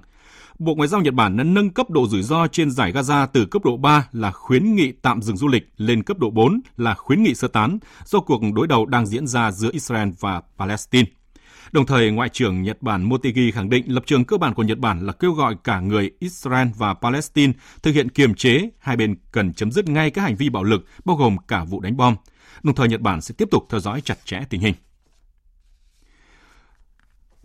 [0.60, 3.46] Bộ Ngoại giao Nhật Bản đã nâng cấp độ rủi ro trên giải Gaza từ
[3.46, 6.94] cấp độ 3 là khuyến nghị tạm dừng du lịch lên cấp độ 4 là
[6.94, 11.10] khuyến nghị sơ tán do cuộc đối đầu đang diễn ra giữa Israel và Palestine.
[11.72, 14.78] Đồng thời, Ngoại trưởng Nhật Bản Motegi khẳng định lập trường cơ bản của Nhật
[14.80, 17.54] Bản là kêu gọi cả người Israel và Palestine
[17.84, 20.86] thực hiện kiềm chế, hai bên cần chấm dứt ngay các hành vi bạo lực,
[21.06, 22.16] bao gồm cả vụ đánh bom.
[22.64, 24.74] Đồng thời, Nhật Bản sẽ tiếp tục theo dõi chặt chẽ tình hình.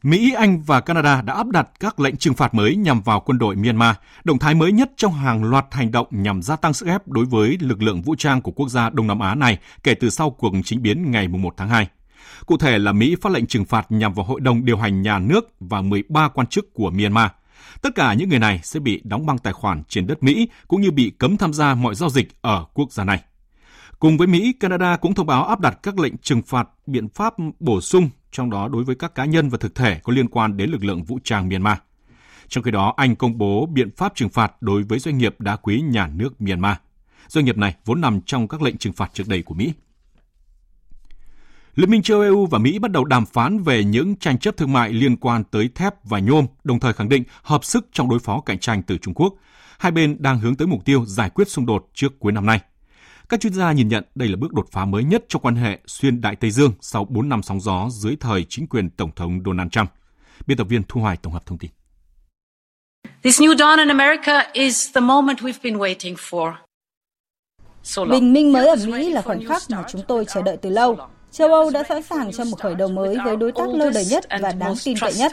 [0.03, 3.39] Mỹ, Anh và Canada đã áp đặt các lệnh trừng phạt mới nhằm vào quân
[3.39, 6.87] đội Myanmar, động thái mới nhất trong hàng loạt hành động nhằm gia tăng sức
[6.87, 9.95] ép đối với lực lượng vũ trang của quốc gia Đông Nam Á này kể
[9.95, 11.89] từ sau cuộc chính biến ngày 1 tháng 2.
[12.47, 15.19] Cụ thể là Mỹ phát lệnh trừng phạt nhằm vào Hội đồng điều hành nhà
[15.19, 17.31] nước và 13 quan chức của Myanmar.
[17.83, 20.81] Tất cả những người này sẽ bị đóng băng tài khoản trên đất Mỹ cũng
[20.81, 23.23] như bị cấm tham gia mọi giao dịch ở quốc gia này.
[23.99, 27.35] Cùng với Mỹ, Canada cũng thông báo áp đặt các lệnh trừng phạt biện pháp
[27.61, 30.57] bổ sung, trong đó đối với các cá nhân và thực thể có liên quan
[30.57, 31.79] đến lực lượng vũ trang Myanmar.
[32.49, 35.57] Trong khi đó, Anh công bố biện pháp trừng phạt đối với doanh nghiệp đá
[35.57, 36.77] quý nhà nước Myanmar.
[37.29, 39.73] Doanh nghiệp này vốn nằm trong các lệnh trừng phạt trước đây của Mỹ.
[41.75, 44.73] Liên minh châu EU và Mỹ bắt đầu đàm phán về những tranh chấp thương
[44.73, 48.19] mại liên quan tới thép và nhôm, đồng thời khẳng định hợp sức trong đối
[48.19, 49.35] phó cạnh tranh từ Trung Quốc.
[49.79, 52.61] Hai bên đang hướng tới mục tiêu giải quyết xung đột trước cuối năm nay.
[53.29, 55.79] Các chuyên gia nhìn nhận đây là bước đột phá mới nhất trong quan hệ
[55.87, 59.41] xuyên Đại Tây Dương sau 4 năm sóng gió dưới thời chính quyền Tổng thống
[59.47, 59.91] Donald Trump.
[60.47, 61.71] Biên tập viên Thu Hoài tổng hợp thông tin.
[63.23, 66.53] This new dawn in America is the moment we've been waiting for.
[68.11, 70.99] Bình minh mới ở Mỹ là khoảnh khắc mà chúng tôi chờ đợi từ lâu.
[71.33, 74.05] Châu Âu đã sẵn sàng cho một khởi đầu mới với đối tác lâu đời
[74.11, 75.33] nhất và đáng tin cậy nhất.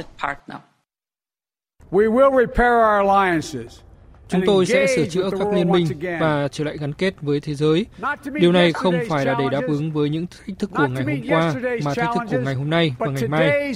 [4.30, 5.88] Chúng tôi sẽ sửa chữa các liên minh
[6.20, 7.86] và trở lại gắn kết với thế giới.
[8.34, 11.22] Điều này không phải là để đáp ứng với những thách thức của ngày hôm
[11.30, 13.72] qua, mà thách thức của ngày hôm nay và ngày mai.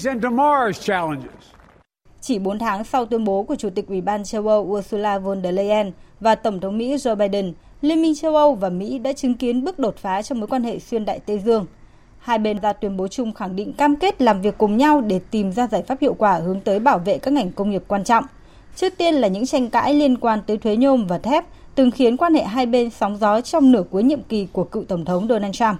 [2.21, 5.43] Chỉ 4 tháng sau tuyên bố của Chủ tịch Ủy ban châu Âu Ursula von
[5.43, 9.13] der Leyen và Tổng thống Mỹ Joe Biden, Liên minh châu Âu và Mỹ đã
[9.13, 11.65] chứng kiến bước đột phá trong mối quan hệ xuyên Đại Tây Dương.
[12.23, 15.19] Hai bên ra tuyên bố chung khẳng định cam kết làm việc cùng nhau để
[15.31, 18.03] tìm ra giải pháp hiệu quả hướng tới bảo vệ các ngành công nghiệp quan
[18.03, 18.23] trọng.
[18.75, 21.45] Trước tiên là những tranh cãi liên quan tới thuế nhôm và thép
[21.75, 24.83] từng khiến quan hệ hai bên sóng gió trong nửa cuối nhiệm kỳ của cựu
[24.83, 25.77] Tổng thống Donald Trump.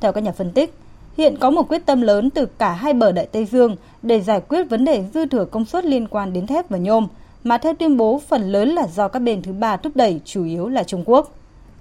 [0.00, 0.74] Theo các nhà phân tích,
[1.16, 4.40] hiện có một quyết tâm lớn từ cả hai bờ Đại Tây Dương để giải
[4.48, 7.06] quyết vấn đề dư thừa công suất liên quan đến thép và nhôm,
[7.44, 10.44] mà theo tuyên bố phần lớn là do các bên thứ ba thúc đẩy, chủ
[10.44, 11.32] yếu là Trung Quốc.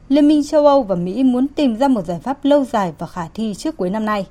[0.10, 3.08] Liên minh châu Âu và Mỹ muốn tìm ra một giải pháp lâu dài và
[3.08, 4.28] khả thi trước cuối năm nay.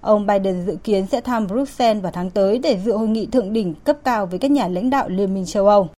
[0.00, 3.52] Ông Biden dự kiến sẽ thăm Bruxelles vào tháng tới để dự hội nghị thượng
[3.52, 5.88] đỉnh cấp cao với các nhà lãnh đạo Liên minh châu Âu.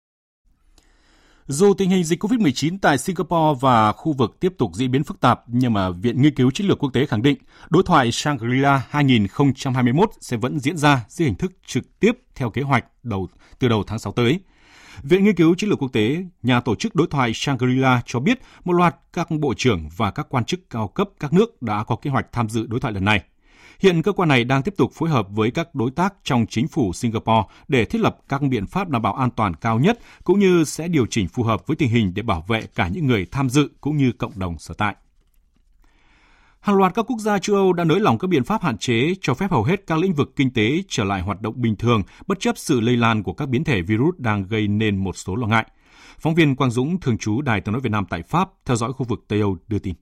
[1.47, 5.21] Dù tình hình dịch COVID-19 tại Singapore và khu vực tiếp tục diễn biến phức
[5.21, 7.39] tạp, nhưng mà Viện Nghiên cứu Chiến lược Quốc tế khẳng định
[7.71, 12.63] đối thoại Shangri-La 2021 sẽ vẫn diễn ra dưới hình thức trực tiếp theo kế
[12.63, 13.29] hoạch đầu
[13.59, 14.41] từ đầu tháng 6 tới.
[15.03, 18.41] Viện Nghiên cứu Chiến lược Quốc tế, nhà tổ chức đối thoại Shangri-La cho biết
[18.65, 21.97] một loạt các bộ trưởng và các quan chức cao cấp các nước đã có
[21.97, 23.23] kế hoạch tham dự đối thoại lần này.
[23.81, 26.69] Hiện cơ quan này đang tiếp tục phối hợp với các đối tác trong chính
[26.69, 30.39] phủ Singapore để thiết lập các biện pháp đảm bảo an toàn cao nhất cũng
[30.39, 33.27] như sẽ điều chỉnh phù hợp với tình hình để bảo vệ cả những người
[33.31, 34.95] tham dự cũng như cộng đồng sở tại.
[36.67, 39.15] Hàng loạt các quốc gia châu Âu đã nới lỏng các biện pháp hạn chế
[39.21, 42.03] cho phép hầu hết các lĩnh vực kinh tế trở lại hoạt động bình thường
[42.27, 45.37] bất chấp sự lây lan của các biến thể virus đang gây nên một số
[45.37, 45.67] lo ngại.
[46.19, 48.93] Phóng viên Quang Dũng, thường trú Đài tiếng nói Việt Nam tại Pháp, theo dõi
[48.93, 49.95] khu vực Tây Âu đưa tin.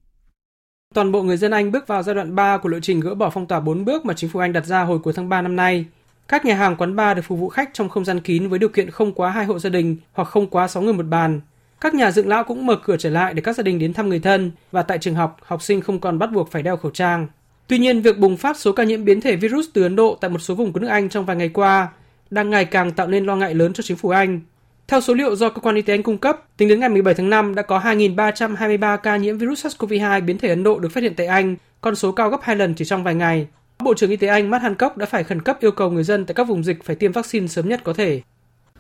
[0.95, 3.31] Toàn bộ người dân Anh bước vào giai đoạn 3 của lộ trình gỡ bỏ
[3.31, 5.57] phong tỏa 4 bước mà chính phủ Anh đặt ra hồi cuối tháng 3 năm
[5.57, 5.87] nay.
[6.29, 8.69] Các nhà hàng quán bar được phục vụ khách trong không gian kín với điều
[8.69, 11.41] kiện không quá hai hộ gia đình hoặc không quá 6 người một bàn.
[11.81, 14.09] Các nhà dựng lão cũng mở cửa trở lại để các gia đình đến thăm
[14.09, 16.91] người thân và tại trường học, học sinh không còn bắt buộc phải đeo khẩu
[16.91, 17.27] trang.
[17.69, 20.31] Tuy nhiên, việc bùng phát số ca nhiễm biến thể virus từ Ấn Độ tại
[20.31, 21.89] một số vùng của nước Anh trong vài ngày qua
[22.31, 24.41] đang ngày càng tạo nên lo ngại lớn cho chính phủ Anh.
[24.89, 27.15] Theo số liệu do cơ quan y tế Anh cung cấp, tính đến ngày 17
[27.15, 31.03] tháng 5 đã có 2.323 ca nhiễm virus SARS-CoV-2 biến thể Ấn Độ được phát
[31.03, 33.47] hiện tại Anh, con số cao gấp 2 lần chỉ trong vài ngày.
[33.83, 36.27] Bộ trưởng Y tế Anh Matt Hancock đã phải khẩn cấp yêu cầu người dân
[36.27, 38.21] tại các vùng dịch phải tiêm vaccine sớm nhất có thể.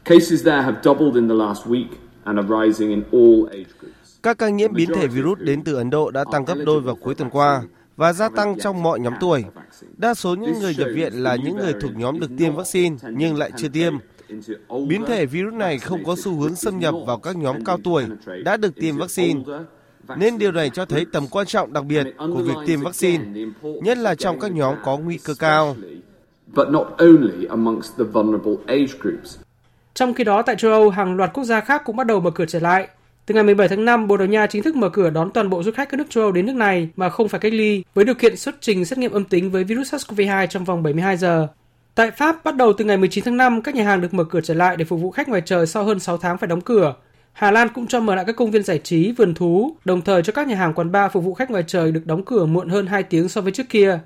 [0.04, 1.86] Cases there have doubled in the last week
[2.24, 3.94] and are rising in all age groups.
[4.22, 6.96] Các ca nhiễm biến thể virus đến từ Ấn Độ đã tăng gấp đôi vào
[6.96, 7.62] cuối tuần qua
[7.96, 9.44] và gia tăng trong mọi nhóm tuổi.
[9.96, 13.36] Đa số những người nhập viện là những người thuộc nhóm được tiêm vaccine nhưng
[13.36, 13.94] lại chưa tiêm
[14.88, 18.04] Biến thể virus này không có xu hướng xâm nhập vào các nhóm cao tuổi
[18.44, 19.40] đã được tiêm vaccine,
[20.16, 23.24] nên điều này cho thấy tầm quan trọng đặc biệt của việc tiêm vaccine,
[23.62, 25.76] nhất là trong các nhóm có nguy cơ cao.
[29.94, 32.30] Trong khi đó, tại châu Âu, hàng loạt quốc gia khác cũng bắt đầu mở
[32.30, 32.88] cửa trở lại.
[33.26, 35.62] Từ ngày 17 tháng 5, Bồ Đào Nha chính thức mở cửa đón toàn bộ
[35.62, 38.04] du khách các nước châu Âu đến nước này mà không phải cách ly, với
[38.04, 41.48] điều kiện xuất trình xét nghiệm âm tính với virus SARS-CoV-2 trong vòng 72 giờ.
[41.94, 44.40] Tại Pháp, bắt đầu từ ngày 19 tháng 5, các nhà hàng được mở cửa
[44.40, 46.94] trở lại để phục vụ khách ngoài trời sau hơn 6 tháng phải đóng cửa.
[47.32, 50.22] Hà Lan cũng cho mở lại các công viên giải trí, vườn thú, đồng thời
[50.22, 52.68] cho các nhà hàng quán bar phục vụ khách ngoài trời được đóng cửa muộn
[52.68, 53.98] hơn 2 tiếng so với trước kia.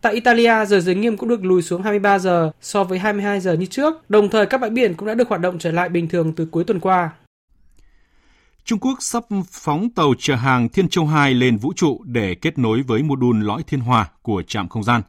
[0.00, 3.52] Tại Italia, giờ giới nghiêm cũng được lùi xuống 23 giờ so với 22 giờ
[3.52, 6.08] như trước, đồng thời các bãi biển cũng đã được hoạt động trở lại bình
[6.08, 7.10] thường từ cuối tuần qua.
[8.64, 12.58] Trung Quốc sắp phóng tàu chở hàng Thiên Châu 2 lên vũ trụ để kết
[12.58, 15.02] nối với mô đun lõi Thiên Hòa của trạm không gian.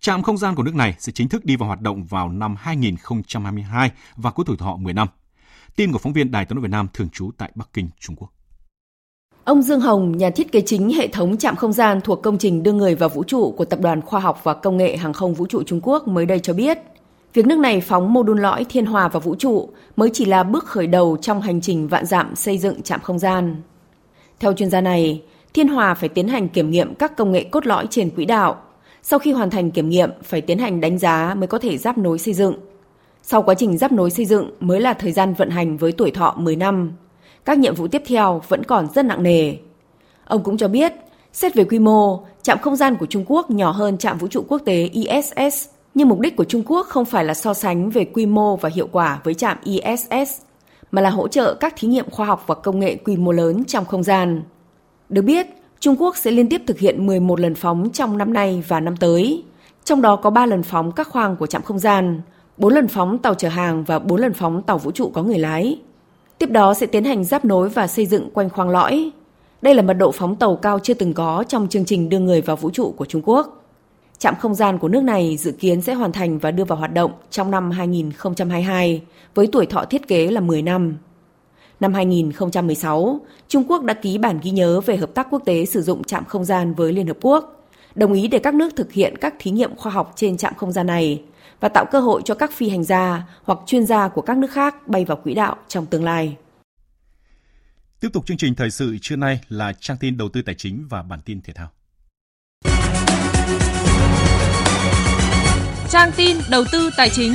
[0.00, 2.56] Trạm không gian của nước này sẽ chính thức đi vào hoạt động vào năm
[2.58, 5.08] 2022 và có tuổi thọ 10 năm.
[5.76, 8.16] Tin của phóng viên Đài tiếng nói Việt Nam thường trú tại Bắc Kinh, Trung
[8.16, 8.32] Quốc.
[9.44, 12.62] Ông Dương Hồng, nhà thiết kế chính hệ thống trạm không gian thuộc công trình
[12.62, 15.34] đưa người vào vũ trụ của Tập đoàn Khoa học và Công nghệ Hàng không
[15.34, 16.78] Vũ trụ Trung Quốc mới đây cho biết,
[17.34, 20.42] việc nước này phóng mô đun lõi thiên hòa vào vũ trụ mới chỉ là
[20.42, 23.56] bước khởi đầu trong hành trình vạn dặm xây dựng trạm không gian.
[24.40, 25.22] Theo chuyên gia này,
[25.54, 28.56] thiên hòa phải tiến hành kiểm nghiệm các công nghệ cốt lõi trên quỹ đạo.
[29.02, 31.98] Sau khi hoàn thành kiểm nghiệm, phải tiến hành đánh giá mới có thể giáp
[31.98, 32.54] nối xây dựng.
[33.22, 36.10] Sau quá trình giáp nối xây dựng mới là thời gian vận hành với tuổi
[36.10, 36.92] thọ 10 năm
[37.44, 39.56] các nhiệm vụ tiếp theo vẫn còn rất nặng nề.
[40.24, 40.92] Ông cũng cho biết,
[41.32, 44.44] xét về quy mô, trạm không gian của Trung Quốc nhỏ hơn trạm vũ trụ
[44.48, 48.04] quốc tế ISS, nhưng mục đích của Trung Quốc không phải là so sánh về
[48.04, 50.40] quy mô và hiệu quả với trạm ISS,
[50.90, 53.64] mà là hỗ trợ các thí nghiệm khoa học và công nghệ quy mô lớn
[53.64, 54.42] trong không gian.
[55.08, 55.46] Được biết,
[55.80, 58.96] Trung Quốc sẽ liên tiếp thực hiện 11 lần phóng trong năm nay và năm
[58.96, 59.44] tới,
[59.84, 62.20] trong đó có 3 lần phóng các khoang của trạm không gian,
[62.56, 65.38] 4 lần phóng tàu chở hàng và 4 lần phóng tàu vũ trụ có người
[65.38, 65.78] lái.
[66.42, 69.10] Tiếp đó sẽ tiến hành giáp nối và xây dựng quanh khoang lõi.
[69.62, 72.40] Đây là mật độ phóng tàu cao chưa từng có trong chương trình đưa người
[72.40, 73.64] vào vũ trụ của Trung Quốc.
[74.18, 76.94] Trạm không gian của nước này dự kiến sẽ hoàn thành và đưa vào hoạt
[76.94, 79.02] động trong năm 2022
[79.34, 80.96] với tuổi thọ thiết kế là 10 năm.
[81.80, 85.82] Năm 2016, Trung Quốc đã ký bản ghi nhớ về hợp tác quốc tế sử
[85.82, 89.16] dụng trạm không gian với Liên Hợp Quốc, đồng ý để các nước thực hiện
[89.16, 91.22] các thí nghiệm khoa học trên trạm không gian này
[91.62, 94.50] và tạo cơ hội cho các phi hành gia hoặc chuyên gia của các nước
[94.52, 96.36] khác bay vào quỹ đạo trong tương lai.
[98.00, 100.86] Tiếp tục chương trình thời sự trưa nay là trang tin đầu tư tài chính
[100.90, 101.68] và bản tin thể thao.
[105.90, 107.32] Trang tin đầu tư tài chính.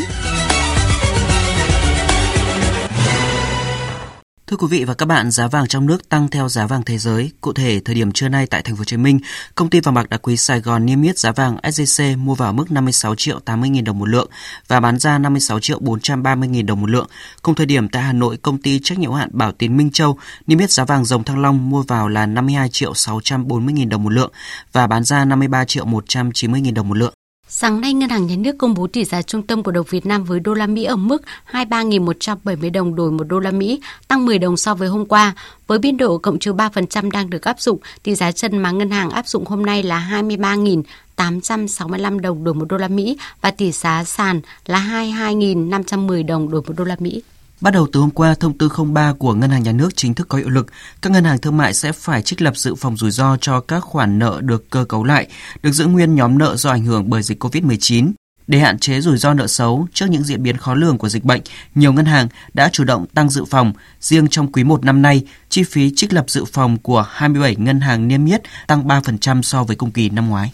[4.50, 6.98] Thưa quý vị và các bạn, giá vàng trong nước tăng theo giá vàng thế
[6.98, 7.32] giới.
[7.42, 9.20] Cụ thể, thời điểm trưa nay tại thành phố Hồ Chí Minh,
[9.56, 12.54] công ty vàng bạc đá quý Sài Gòn niêm yết giá vàng SJC mua vào
[12.54, 14.30] mức 56 triệu 80 000 đồng một lượng
[14.68, 17.08] và bán ra 56 triệu 430 000 đồng một lượng.
[17.42, 20.18] Cùng thời điểm tại Hà Nội, công ty trách nhiệm hạn Bảo Tín Minh Châu
[20.48, 24.04] niêm yết giá vàng dòng Thăng Long mua vào là 52 triệu 640 000 đồng
[24.04, 24.32] một lượng
[24.72, 27.14] và bán ra 53 triệu 190 000 đồng một lượng.
[27.50, 30.06] Sáng nay, Ngân hàng Nhà nước công bố tỷ giá trung tâm của đồng Việt
[30.06, 31.22] Nam với đô la Mỹ ở mức
[31.52, 35.34] 23.170 đồng đổi một đô la Mỹ, tăng 10 đồng so với hôm qua.
[35.68, 38.92] Với biên độ cộng trừ 3% đang được áp dụng, tỷ giá chân mà ngân
[38.92, 43.72] hàng áp dụng hôm nay là 23.865 đồng đổi một đô la Mỹ và tỷ
[43.72, 47.22] giá sàn là 22.510 đồng đổi một đô la Mỹ.
[47.62, 50.28] Bắt đầu từ hôm qua, thông tư 03 của Ngân hàng Nhà nước chính thức
[50.30, 50.68] có hiệu lực.
[51.02, 53.80] Các ngân hàng thương mại sẽ phải trích lập dự phòng rủi ro cho các
[53.80, 55.28] khoản nợ được cơ cấu lại,
[55.64, 58.12] được giữ nguyên nhóm nợ do ảnh hưởng bởi dịch COVID-19.
[58.48, 61.24] Để hạn chế rủi ro nợ xấu trước những diễn biến khó lường của dịch
[61.24, 61.42] bệnh,
[61.76, 63.74] nhiều ngân hàng đã chủ động tăng dự phòng.
[64.00, 67.80] Riêng trong quý 1 năm nay, chi phí trích lập dự phòng của 27 ngân
[67.80, 70.52] hàng niêm yết tăng 3% so với cùng kỳ năm ngoái.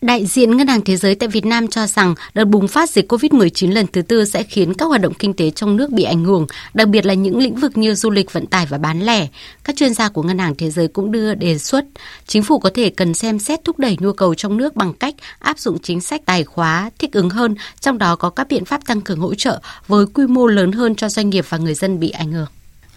[0.00, 3.12] Đại diện Ngân hàng Thế giới tại Việt Nam cho rằng đợt bùng phát dịch
[3.12, 6.24] COVID-19 lần thứ tư sẽ khiến các hoạt động kinh tế trong nước bị ảnh
[6.24, 9.28] hưởng, đặc biệt là những lĩnh vực như du lịch, vận tải và bán lẻ.
[9.64, 11.84] Các chuyên gia của Ngân hàng Thế giới cũng đưa đề xuất
[12.26, 15.14] chính phủ có thể cần xem xét thúc đẩy nhu cầu trong nước bằng cách
[15.38, 18.86] áp dụng chính sách tài khóa thích ứng hơn, trong đó có các biện pháp
[18.86, 22.00] tăng cường hỗ trợ với quy mô lớn hơn cho doanh nghiệp và người dân
[22.00, 22.48] bị ảnh hưởng.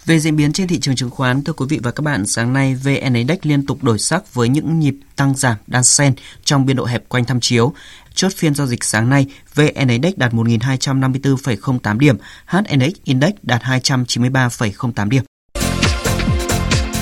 [0.06, 2.54] Về diễn biến trên thị trường chứng khoán, thưa quý vị và các bạn, sáng
[2.54, 6.66] nay VN Index liên tục đổi sắc với những nhịp tăng giảm đan xen trong
[6.66, 7.74] biên độ hẹp quanh tham chiếu.
[8.14, 9.26] Chốt phiên giao dịch sáng nay,
[9.56, 15.24] VN Index đạt 1.254,08 điểm, HNX Index đạt 293,08 điểm.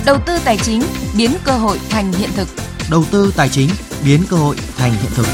[0.06, 0.82] Đầu tư tài chính
[1.18, 2.48] biến cơ hội thành hiện thực.
[2.90, 3.70] Đầu tư tài chính
[4.06, 5.28] biến cơ hội thành hiện thực.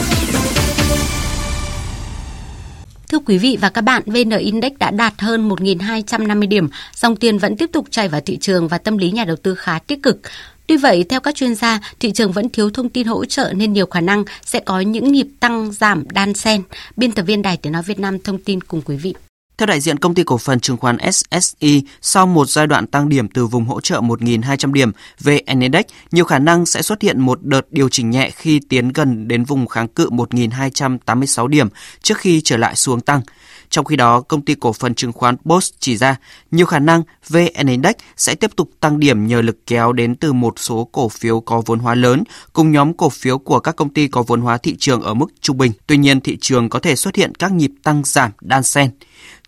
[3.14, 7.38] Thưa quý vị và các bạn, VN Index đã đạt hơn 1.250 điểm, dòng tiền
[7.38, 10.04] vẫn tiếp tục chảy vào thị trường và tâm lý nhà đầu tư khá tích
[10.04, 10.20] cực.
[10.68, 13.74] Tuy vậy, theo các chuyên gia, thị trường vẫn thiếu thông tin hỗ trợ nên
[13.74, 16.62] nhiều khả năng sẽ có những nhịp tăng giảm đan xen.
[16.98, 19.14] Biên tập viên Đài Tiếng Nói Việt Nam thông tin cùng quý vị.
[19.58, 23.10] Theo đại diện công ty cổ phần chứng khoán SSI, sau một giai đoạn tăng
[23.10, 27.20] điểm từ vùng hỗ trợ 1.200 điểm, VN Index nhiều khả năng sẽ xuất hiện
[27.20, 31.68] một đợt điều chỉnh nhẹ khi tiến gần đến vùng kháng cự 1.286 điểm
[32.02, 33.22] trước khi trở lại xuống tăng.
[33.70, 36.16] Trong khi đó, công ty cổ phần chứng khoán Post chỉ ra
[36.52, 40.34] nhiều khả năng VN Index sẽ tiếp tục tăng điểm nhờ lực kéo đến từ
[40.34, 42.24] một số cổ phiếu có vốn hóa lớn
[42.54, 45.28] cùng nhóm cổ phiếu của các công ty có vốn hóa thị trường ở mức
[45.42, 45.72] trung bình.
[45.88, 48.90] Tuy nhiên, thị trường có thể xuất hiện các nhịp tăng giảm đan xen.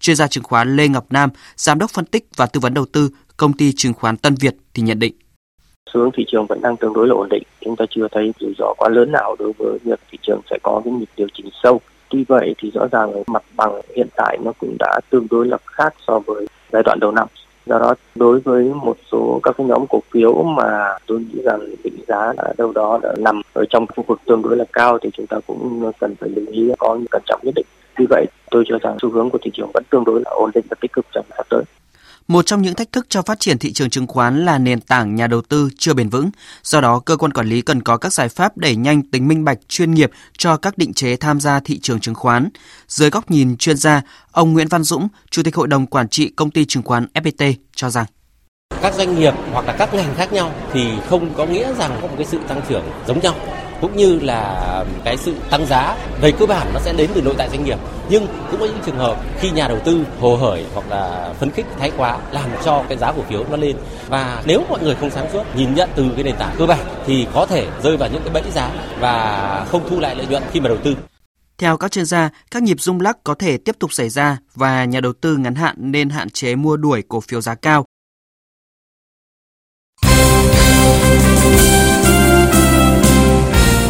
[0.06, 2.86] Chuyên gia chứng khoán Lê Ngọc Nam, giám đốc phân tích và tư vấn đầu
[2.86, 5.14] tư công ty chứng khoán Tân Việt thì nhận định
[5.94, 7.44] xu hướng thị trường vẫn đang tương đối là ổn định.
[7.62, 10.58] Chúng ta chưa thấy rủi ro quá lớn nào đối với việc thị trường sẽ
[10.64, 11.82] có cái nhịp điều chỉnh sâu.
[12.10, 15.58] Tuy vậy thì rõ ràng mặt bằng hiện tại nó cũng đã tương đối là
[15.66, 17.28] khác so với giai đoạn đầu năm.
[17.66, 21.60] Do đó đối với một số các cái nhóm cổ phiếu mà tôi nghĩ rằng
[21.84, 24.98] định giá ở đâu đó đã nằm ở trong khu vực tương đối là cao
[25.02, 27.66] thì chúng ta cũng cần phải lưu ý có những cẩn trọng nhất định.
[27.98, 30.52] Vì vậy tôi cho rằng xu hướng của thị trường vẫn tương đối là ổn
[30.56, 31.64] định và tích cực trong sắp tới.
[32.28, 35.16] Một trong những thách thức cho phát triển thị trường chứng khoán là nền tảng
[35.16, 36.30] nhà đầu tư chưa bền vững.
[36.64, 39.44] Do đó, cơ quan quản lý cần có các giải pháp đẩy nhanh tính minh
[39.44, 42.50] bạch chuyên nghiệp cho các định chế tham gia thị trường chứng khoán.
[42.88, 46.32] Dưới góc nhìn chuyên gia, ông Nguyễn Văn Dũng, Chủ tịch Hội đồng Quản trị
[46.36, 48.06] Công ty Chứng khoán FPT cho rằng
[48.82, 52.08] các doanh nghiệp hoặc là các ngành khác nhau thì không có nghĩa rằng có
[52.08, 53.34] một cái sự tăng trưởng giống nhau
[53.82, 57.36] cũng như là cái sự tăng giá về cơ bản nó sẽ đến từ nội
[57.38, 57.80] tại doanh nghiệp.
[58.10, 61.52] Nhưng cũng có những trường hợp khi nhà đầu tư hồ hởi hoặc là phấn
[61.52, 63.76] khích thái quá làm cho cái giá cổ phiếu nó lên.
[64.10, 66.86] Và nếu mọi người không sáng suốt nhìn nhận từ cái nền tảng cơ bản
[67.06, 70.44] thì có thể rơi vào những cái bẫy giá và không thu lại lợi nhuận
[70.52, 70.96] khi mà đầu tư.
[71.58, 74.86] Theo các chuyên gia, các nhịp rung lắc có thể tiếp tục xảy ra và
[74.86, 77.85] nhà đầu tư ngắn hạn nên hạn chế mua đuổi cổ phiếu giá cao.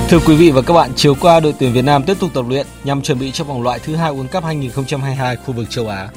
[0.09, 2.45] Thưa quý vị và các bạn, chiều qua đội tuyển Việt Nam tiếp tục tập
[2.49, 5.87] luyện nhằm chuẩn bị cho vòng loại thứ hai World Cup 2022 khu vực châu
[5.87, 6.09] Á.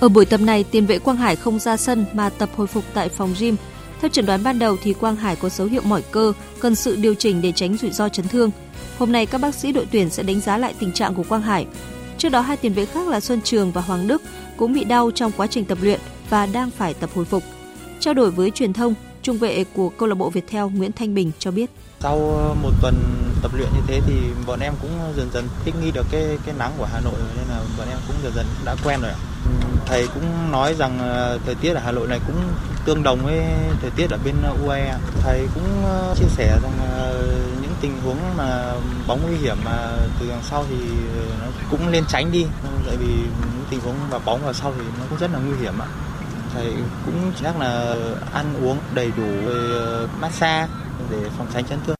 [0.00, 2.84] Ở buổi tập này, tiền vệ Quang Hải không ra sân mà tập hồi phục
[2.94, 3.56] tại phòng gym.
[4.00, 6.96] Theo chẩn đoán ban đầu thì Quang Hải có dấu hiệu mỏi cơ, cần sự
[6.96, 8.50] điều chỉnh để tránh rủi ro chấn thương.
[8.98, 11.42] Hôm nay các bác sĩ đội tuyển sẽ đánh giá lại tình trạng của Quang
[11.42, 11.66] Hải.
[12.18, 14.22] Trước đó hai tiền vệ khác là Xuân Trường và Hoàng Đức
[14.56, 16.00] cũng bị đau trong quá trình tập luyện
[16.30, 17.42] và đang phải tập hồi phục.
[18.00, 21.30] Trao đổi với truyền thông, trung vệ của câu lạc bộ Viettel Nguyễn Thanh Bình
[21.38, 21.70] cho biết
[22.02, 22.94] sau ờ, một tuần
[23.42, 24.14] tập luyện như thế thì
[24.46, 27.46] bọn em cũng dần dần thích nghi được cái cái nắng của Hà Nội nên
[27.48, 29.12] là bọn em cũng dần dần đã quen rồi.
[29.86, 32.36] Thầy cũng nói rằng ờ, thời tiết ở Hà Nội này cũng
[32.84, 33.44] tương đồng với
[33.80, 34.98] thời tiết ở bên ờ, UAE.
[35.20, 35.84] Thầy cũng
[36.14, 36.72] chia sẻ rằng
[37.62, 38.72] những tình huống mà
[39.06, 39.90] bóng nguy hiểm mà
[40.20, 40.76] từ đằng sau thì
[41.40, 42.46] nó cũng nên tránh đi
[42.86, 45.56] tại vì những tình huống và bóng vào sau thì nó cũng rất là nguy
[45.60, 45.86] hiểm ạ
[46.54, 46.74] thầy
[47.06, 47.94] cũng nhắc là
[48.32, 49.56] ăn uống đầy đủ về
[50.20, 50.68] massage
[51.10, 51.96] để phòng tránh chấn thương.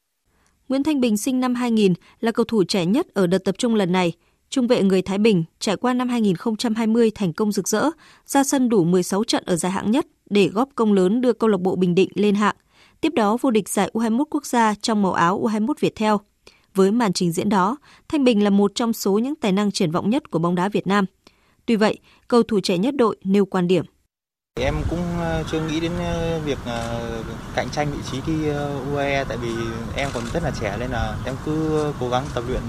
[0.69, 3.75] Nguyễn Thanh Bình sinh năm 2000 là cầu thủ trẻ nhất ở đợt tập trung
[3.75, 4.13] lần này.
[4.51, 7.91] Trung vệ người Thái Bình trải qua năm 2020 thành công rực rỡ,
[8.27, 11.49] ra sân đủ 16 trận ở giải hạng nhất để góp công lớn đưa câu
[11.51, 12.57] lạc bộ Bình Định lên hạng.
[13.01, 16.21] Tiếp đó vô địch giải U21 quốc gia trong màu áo U21 Việt theo.
[16.75, 17.77] Với màn trình diễn đó,
[18.09, 20.69] Thanh Bình là một trong số những tài năng triển vọng nhất của bóng đá
[20.69, 21.05] Việt Nam.
[21.67, 21.99] Tuy vậy,
[22.29, 23.85] cầu thủ trẻ nhất đội nêu quan điểm.
[24.61, 27.11] Em cũng ờ, chưa nghĩ đến ờ, việc ờ,
[27.55, 28.49] cạnh tranh vị trí đi
[28.93, 29.51] UAE tại vì
[29.97, 32.63] em còn rất là trẻ nên là em cứ cố gắng tập luyện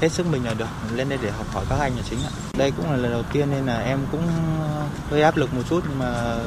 [0.00, 2.30] hết sức mình là được lên đây để học hỏi các anh là chính ạ.
[2.58, 4.22] Đây cũng là lần đầu tiên nên là em cũng
[5.10, 6.38] hơi áp lực một chút nhưng mà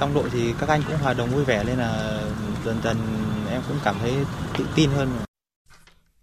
[0.00, 2.20] trong đội thì các anh cũng hòa đồng vui vẻ nên là
[2.64, 2.96] dần dần
[3.50, 4.12] em cũng cảm thấy
[4.58, 5.08] tự tin hơn.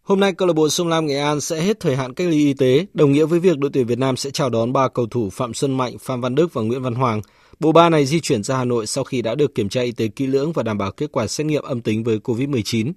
[0.04, 2.38] Hôm nay câu lạc bộ Sông Lam Nghệ An sẽ hết thời hạn cách ly
[2.38, 5.06] y tế, đồng nghĩa với việc đội tuyển Việt Nam sẽ chào đón ba cầu
[5.12, 7.22] thủ Phạm Xuân Mạnh, Phan Văn Đức và Nguyễn Văn Hoàng
[7.60, 9.92] Bộ ba này di chuyển ra Hà Nội sau khi đã được kiểm tra y
[9.92, 12.92] tế kỹ lưỡng và đảm bảo kết quả xét nghiệm âm tính với COVID-19.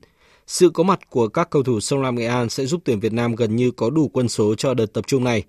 [0.46, 3.12] Sự có mặt của các cầu thủ sông Lam Nghệ An sẽ giúp tuyển Việt
[3.12, 5.42] Nam gần như có đủ quân số cho đợt tập trung này.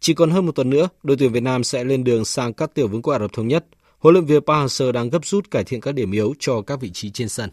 [0.00, 2.74] Chỉ còn hơn một tuần nữa, đội tuyển Việt Nam sẽ lên đường sang các
[2.74, 3.66] tiểu vương quốc Ả Rập Thống Nhất.
[3.98, 6.80] Huấn luyện viên Park Hang-seo đang gấp rút cải thiện các điểm yếu cho các
[6.80, 7.50] vị trí trên sân.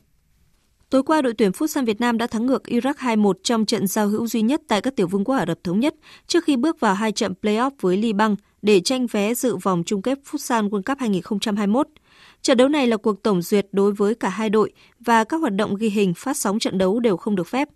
[0.94, 4.08] Tối qua, đội tuyển Futsal Việt Nam đã thắng ngược Iraq 2-1 trong trận giao
[4.08, 5.96] hữu duy nhất tại các tiểu vương quốc Ả Rập Thống Nhất
[6.28, 10.02] trước khi bước vào hai trận play-off với Liban để tranh vé dự vòng chung
[10.02, 11.88] kết Futsal World Cup 2021.
[12.42, 15.56] Trận đấu này là cuộc tổng duyệt đối với cả hai đội và các hoạt
[15.56, 17.70] động ghi hình phát sóng trận đấu đều không được phép.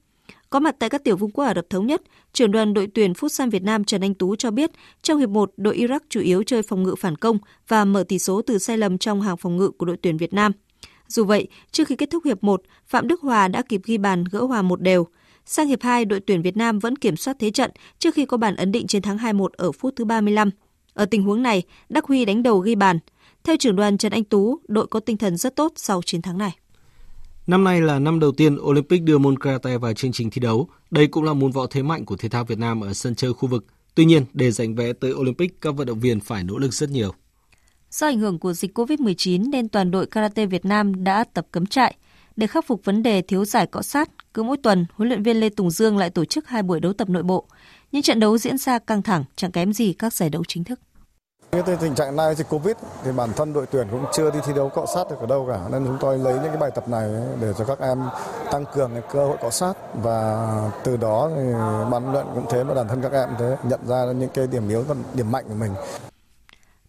[0.50, 2.02] Có mặt tại các tiểu vương quốc Ả Rập Thống Nhất,
[2.34, 5.52] trưởng đoàn đội tuyển Futsal Việt Nam Trần Anh Tú cho biết, trong hiệp 1,
[5.58, 7.38] đội Iraq chủ yếu chơi phòng ngự phản công
[7.68, 10.34] và mở tỷ số từ sai lầm trong hàng phòng ngự của đội tuyển Việt
[10.34, 10.52] Nam–
[11.08, 14.24] dù vậy, trước khi kết thúc hiệp 1, Phạm Đức Hòa đã kịp ghi bàn
[14.32, 15.08] gỡ hòa một đều.
[15.46, 18.38] Sang hiệp 2, đội tuyển Việt Nam vẫn kiểm soát thế trận trước khi có
[18.38, 20.50] bàn ấn định chiến thắng 2-1 ở phút thứ 35.
[20.94, 23.00] Ở tình huống này, Đắc Huy đánh đầu ghi bàn.
[23.44, 26.38] Theo trưởng đoàn Trần Anh Tú, đội có tinh thần rất tốt sau chiến thắng
[26.38, 26.58] này.
[27.48, 30.68] Năm nay là năm đầu tiên Olympic đưa môn karate vào chương trình thi đấu.
[30.92, 33.34] Đây cũng là môn võ thế mạnh của thể thao Việt Nam ở sân chơi
[33.34, 33.66] khu vực.
[33.96, 36.90] Tuy nhiên, để giành vé tới Olympic, các vận động viên phải nỗ lực rất
[36.90, 37.14] nhiều.
[37.92, 41.66] Do ảnh hưởng của dịch COVID-19 nên toàn đội karate Việt Nam đã tập cấm
[41.66, 41.96] trại.
[42.36, 45.40] Để khắc phục vấn đề thiếu giải cọ sát, cứ mỗi tuần, huấn luyện viên
[45.40, 47.46] Lê Tùng Dương lại tổ chức hai buổi đấu tập nội bộ.
[47.92, 50.80] Những trận đấu diễn ra căng thẳng, chẳng kém gì các giải đấu chính thức.
[51.52, 54.54] Cái tình trạng này dịch Covid thì bản thân đội tuyển cũng chưa đi thi
[54.56, 56.90] đấu cọ sát được ở đâu cả nên chúng tôi lấy những cái bài tập
[56.90, 57.10] này
[57.42, 58.00] để cho các em
[58.52, 60.48] tăng cường cái cơ hội cọ sát và
[60.84, 61.54] từ đó thì
[61.92, 64.70] ban luận cũng thế và bản thân các em thế nhận ra những cái điểm
[64.70, 65.72] yếu và điểm mạnh của mình.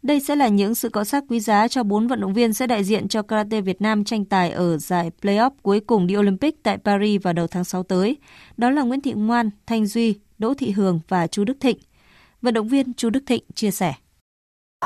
[0.02, 2.66] Đây sẽ là những sự cọ sát quý giá cho bốn vận động viên sẽ
[2.66, 6.62] đại diện cho karate Việt Nam tranh tài ở giải playoff cuối cùng đi Olympic
[6.62, 8.16] tại Paris vào đầu tháng 6 tới.
[8.56, 11.78] Đó là Nguyễn Thị Ngoan, Thanh Duy, Đỗ Thị Hường và Chu Đức Thịnh.
[12.42, 13.94] Vận động viên Chu Đức Thịnh chia sẻ.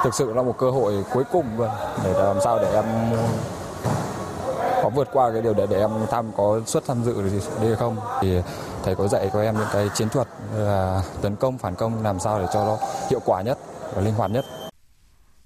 [0.04, 1.46] Thực sự là một cơ hội cuối cùng
[2.04, 2.84] để làm sao để em
[4.82, 7.74] có vượt qua cái điều để để em tham có suất tham dự được hay
[7.74, 8.40] không thì
[8.82, 12.18] thầy có dạy cho em những cái chiến thuật là tấn công phản công làm
[12.18, 12.78] sao để cho nó
[13.10, 13.58] hiệu quả nhất
[13.94, 14.44] và linh hoạt nhất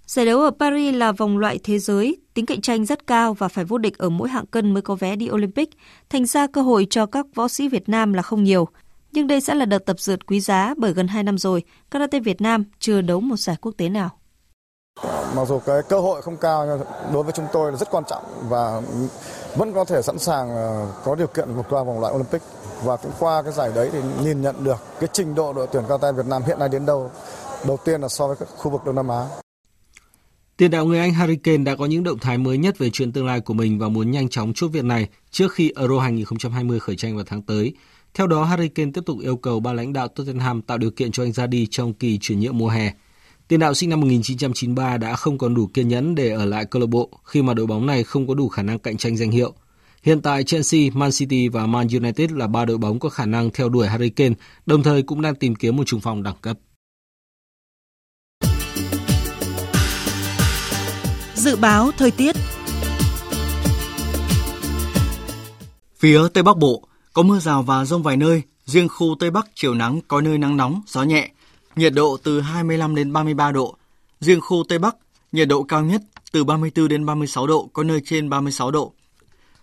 [0.07, 3.49] Giải đấu ở Paris là vòng loại thế giới, tính cạnh tranh rất cao và
[3.49, 5.71] phải vô địch ở mỗi hạng cân mới có vé đi Olympic.
[6.11, 8.69] Thành ra cơ hội cho các võ sĩ Việt Nam là không nhiều.
[9.13, 12.21] Nhưng đây sẽ là đợt tập dượt quý giá bởi gần 2 năm rồi, karate
[12.21, 14.11] Việt Nam chưa đấu một giải quốc tế nào.
[15.37, 16.81] Mặc dù cái cơ hội không cao nhưng
[17.13, 18.83] đối với chúng tôi là rất quan trọng và
[19.57, 22.43] vẫn có thể sẵn sàng ờ, có điều kiện vượt qua vòng loại Olympic
[22.85, 25.85] và cũng qua cái giải đấy thì nhìn nhận được cái trình độ đội tuyển
[25.89, 27.11] karate Việt Nam hiện nay đến đâu.
[27.67, 29.27] Đầu tiên là so với các khu vực Đông Nam Á.
[30.57, 33.13] Tiền đạo người Anh Harry Kane đã có những động thái mới nhất về chuyện
[33.13, 36.81] tương lai của mình và muốn nhanh chóng chốt việc này trước khi Euro 2020
[36.81, 37.75] khởi tranh vào tháng tới.
[38.15, 41.13] Theo đó, Harry Kane tiếp tục yêu cầu ba lãnh đạo Tottenham tạo điều kiện
[41.13, 42.93] cho anh ra đi trong kỳ chuyển nhượng mùa hè.
[43.49, 46.81] Tiền đạo sinh năm 1993 đã không còn đủ kiên nhẫn để ở lại câu
[46.81, 49.31] lạc bộ khi mà đội bóng này không có đủ khả năng cạnh tranh danh
[49.31, 49.53] hiệu.
[50.03, 53.51] Hiện tại Chelsea, Man City và Man United là ba đội bóng có khả năng
[53.51, 54.35] theo đuổi Harry Kane,
[54.67, 56.59] đồng thời cũng đang tìm kiếm một trung phong đẳng cấp.
[61.37, 62.37] Dự báo thời tiết
[65.99, 66.83] Phía Tây Bắc Bộ
[67.13, 70.39] có mưa rào và rông vài nơi, riêng khu Tây Bắc chiều nắng có nơi
[70.39, 71.31] nắng nóng, gió nhẹ,
[71.77, 73.77] nhiệt độ từ 25 đến 33 độ.
[74.21, 74.97] Riêng khu Tây Bắc,
[75.33, 78.93] nhiệt độ cao nhất từ 34 đến 36 độ, có nơi trên 36 độ.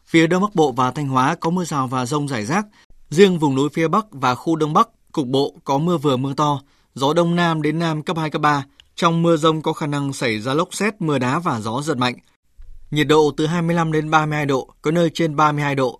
[0.07, 2.65] Phía Đông Bắc Bộ và Thanh Hóa có mưa rào và rông rải rác.
[3.09, 6.33] Riêng vùng núi phía Bắc và khu Đông Bắc, cục bộ có mưa vừa mưa
[6.33, 6.61] to,
[6.95, 8.63] gió Đông Nam đến Nam cấp 2, cấp 3.
[8.95, 11.97] Trong mưa rông có khả năng xảy ra lốc xét, mưa đá và gió giật
[11.97, 12.15] mạnh.
[12.91, 15.99] Nhiệt độ từ 25 đến 32 độ, có nơi trên 32 độ.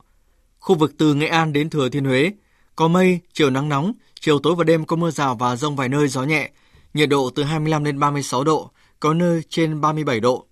[0.60, 2.32] Khu vực từ Nghệ An đến Thừa Thiên Huế,
[2.76, 5.89] có mây, chiều nắng nóng, chiều tối và đêm có mưa rào và rông vài
[5.89, 6.52] nơi gió nhẹ,
[6.94, 10.46] nhiệt độ từ 25 đến 36 độ, có nơi trên 37 độ.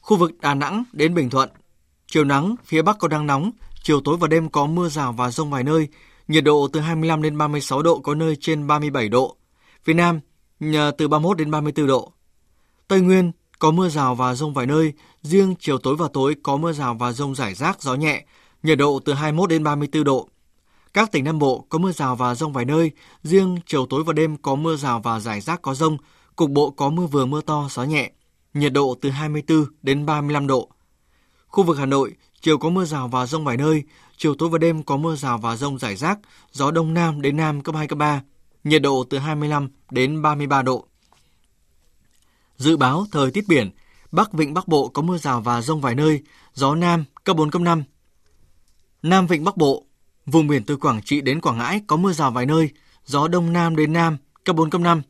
[0.00, 1.48] Khu vực Đà Nẵng đến Bình Thuận,
[2.06, 3.50] chiều nắng, phía Bắc có nắng nóng,
[3.82, 5.88] chiều tối và đêm có mưa rào và rông vài nơi,
[6.28, 9.36] nhiệt độ từ 25 đến 36 độ, có nơi trên 37 độ.
[9.84, 10.20] Phía Nam,
[10.60, 12.12] từ 31 đến 34 độ.
[12.88, 14.92] Tây Nguyên có mưa rào và rông vài nơi,
[15.22, 18.24] riêng chiều tối và tối có mưa rào và rông rải rác gió nhẹ,
[18.62, 20.28] nhiệt độ từ 21 đến 34 độ.
[20.94, 22.90] Các tỉnh Nam Bộ có mưa rào và rông vài nơi,
[23.22, 25.96] riêng chiều tối và đêm có mưa rào và rải rác có rông,
[26.36, 28.10] cục bộ có mưa vừa mưa to, gió nhẹ,
[28.54, 30.70] nhiệt độ từ 24 đến 35 độ.
[31.48, 33.82] Khu vực Hà Nội, chiều có mưa rào và rông vài nơi,
[34.16, 36.18] chiều tối và đêm có mưa rào và rông rải rác,
[36.52, 38.22] gió đông nam đến nam cấp 2 cấp 3,
[38.66, 40.86] nhiệt độ từ 25 đến 33 độ.
[42.56, 43.70] Dự báo thời tiết biển,
[44.12, 46.22] Bắc Vịnh Bắc Bộ có mưa rào và rông vài nơi,
[46.54, 47.82] gió nam cấp 4 cấp 5.
[49.02, 49.86] Nam Vịnh Bắc Bộ
[50.26, 52.70] Vùng biển từ Quảng Trị đến Quảng Ngãi có mưa rào vài nơi,
[53.04, 55.02] gió đông nam đến nam, cấp 4, cấp 5.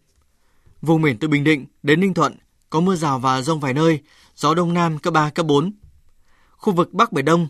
[0.83, 2.37] Vùng biển từ Bình Định đến Ninh Thuận
[2.71, 4.01] có mưa rào và rông vài nơi,
[4.35, 5.73] gió đông nam cấp 3, cấp 4.
[6.51, 7.49] Khu vực Bắc Biển Đông,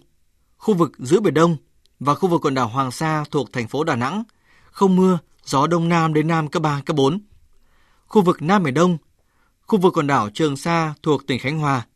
[0.56, 1.56] khu vực giữa Biển Đông
[2.00, 4.22] và khu vực quần đảo Hoàng Sa thuộc thành phố Đà Nẵng,
[4.70, 7.20] không mưa, gió đông nam đến nam cấp 3, cấp 4.
[8.06, 8.98] Khu vực Nam Biển Đông,
[9.66, 11.86] khu vực quần đảo Trường Sa thuộc tỉnh Khánh Hòa,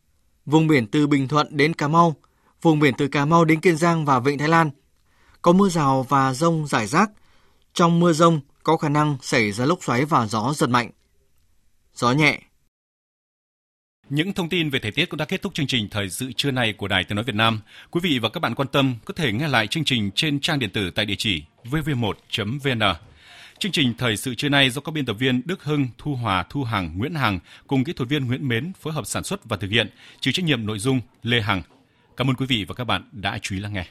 [0.45, 2.15] vùng biển từ Bình Thuận đến Cà Mau,
[2.61, 4.69] vùng biển từ Cà Mau đến Kiên Giang và Vịnh Thái Lan–
[5.41, 7.11] có mưa rào và rông rải rác.
[7.73, 10.89] Trong mưa rông có khả năng xảy ra lốc xoáy và gió giật mạnh.
[11.93, 12.39] Gió nhẹ.
[14.09, 16.51] Những thông tin về thời tiết cũng đã kết thúc chương trình thời sự trưa
[16.51, 17.61] nay của Đài Tiếng nói Việt Nam.
[17.91, 20.59] Quý vị và các bạn quan tâm có thể nghe lại chương trình trên trang
[20.59, 23.10] điện tử tại địa chỉ vv1.vn.
[23.61, 26.45] Chương trình thời sự trưa nay do các biên tập viên Đức Hưng, Thu Hòa,
[26.49, 29.57] Thu Hằng, Nguyễn Hằng cùng kỹ thuật viên Nguyễn Mến phối hợp sản xuất và
[29.57, 29.89] thực hiện,
[30.19, 31.61] chịu trách nhiệm nội dung Lê Hằng.
[32.17, 33.85] Cảm ơn quý vị và các bạn đã chú ý lắng nghe.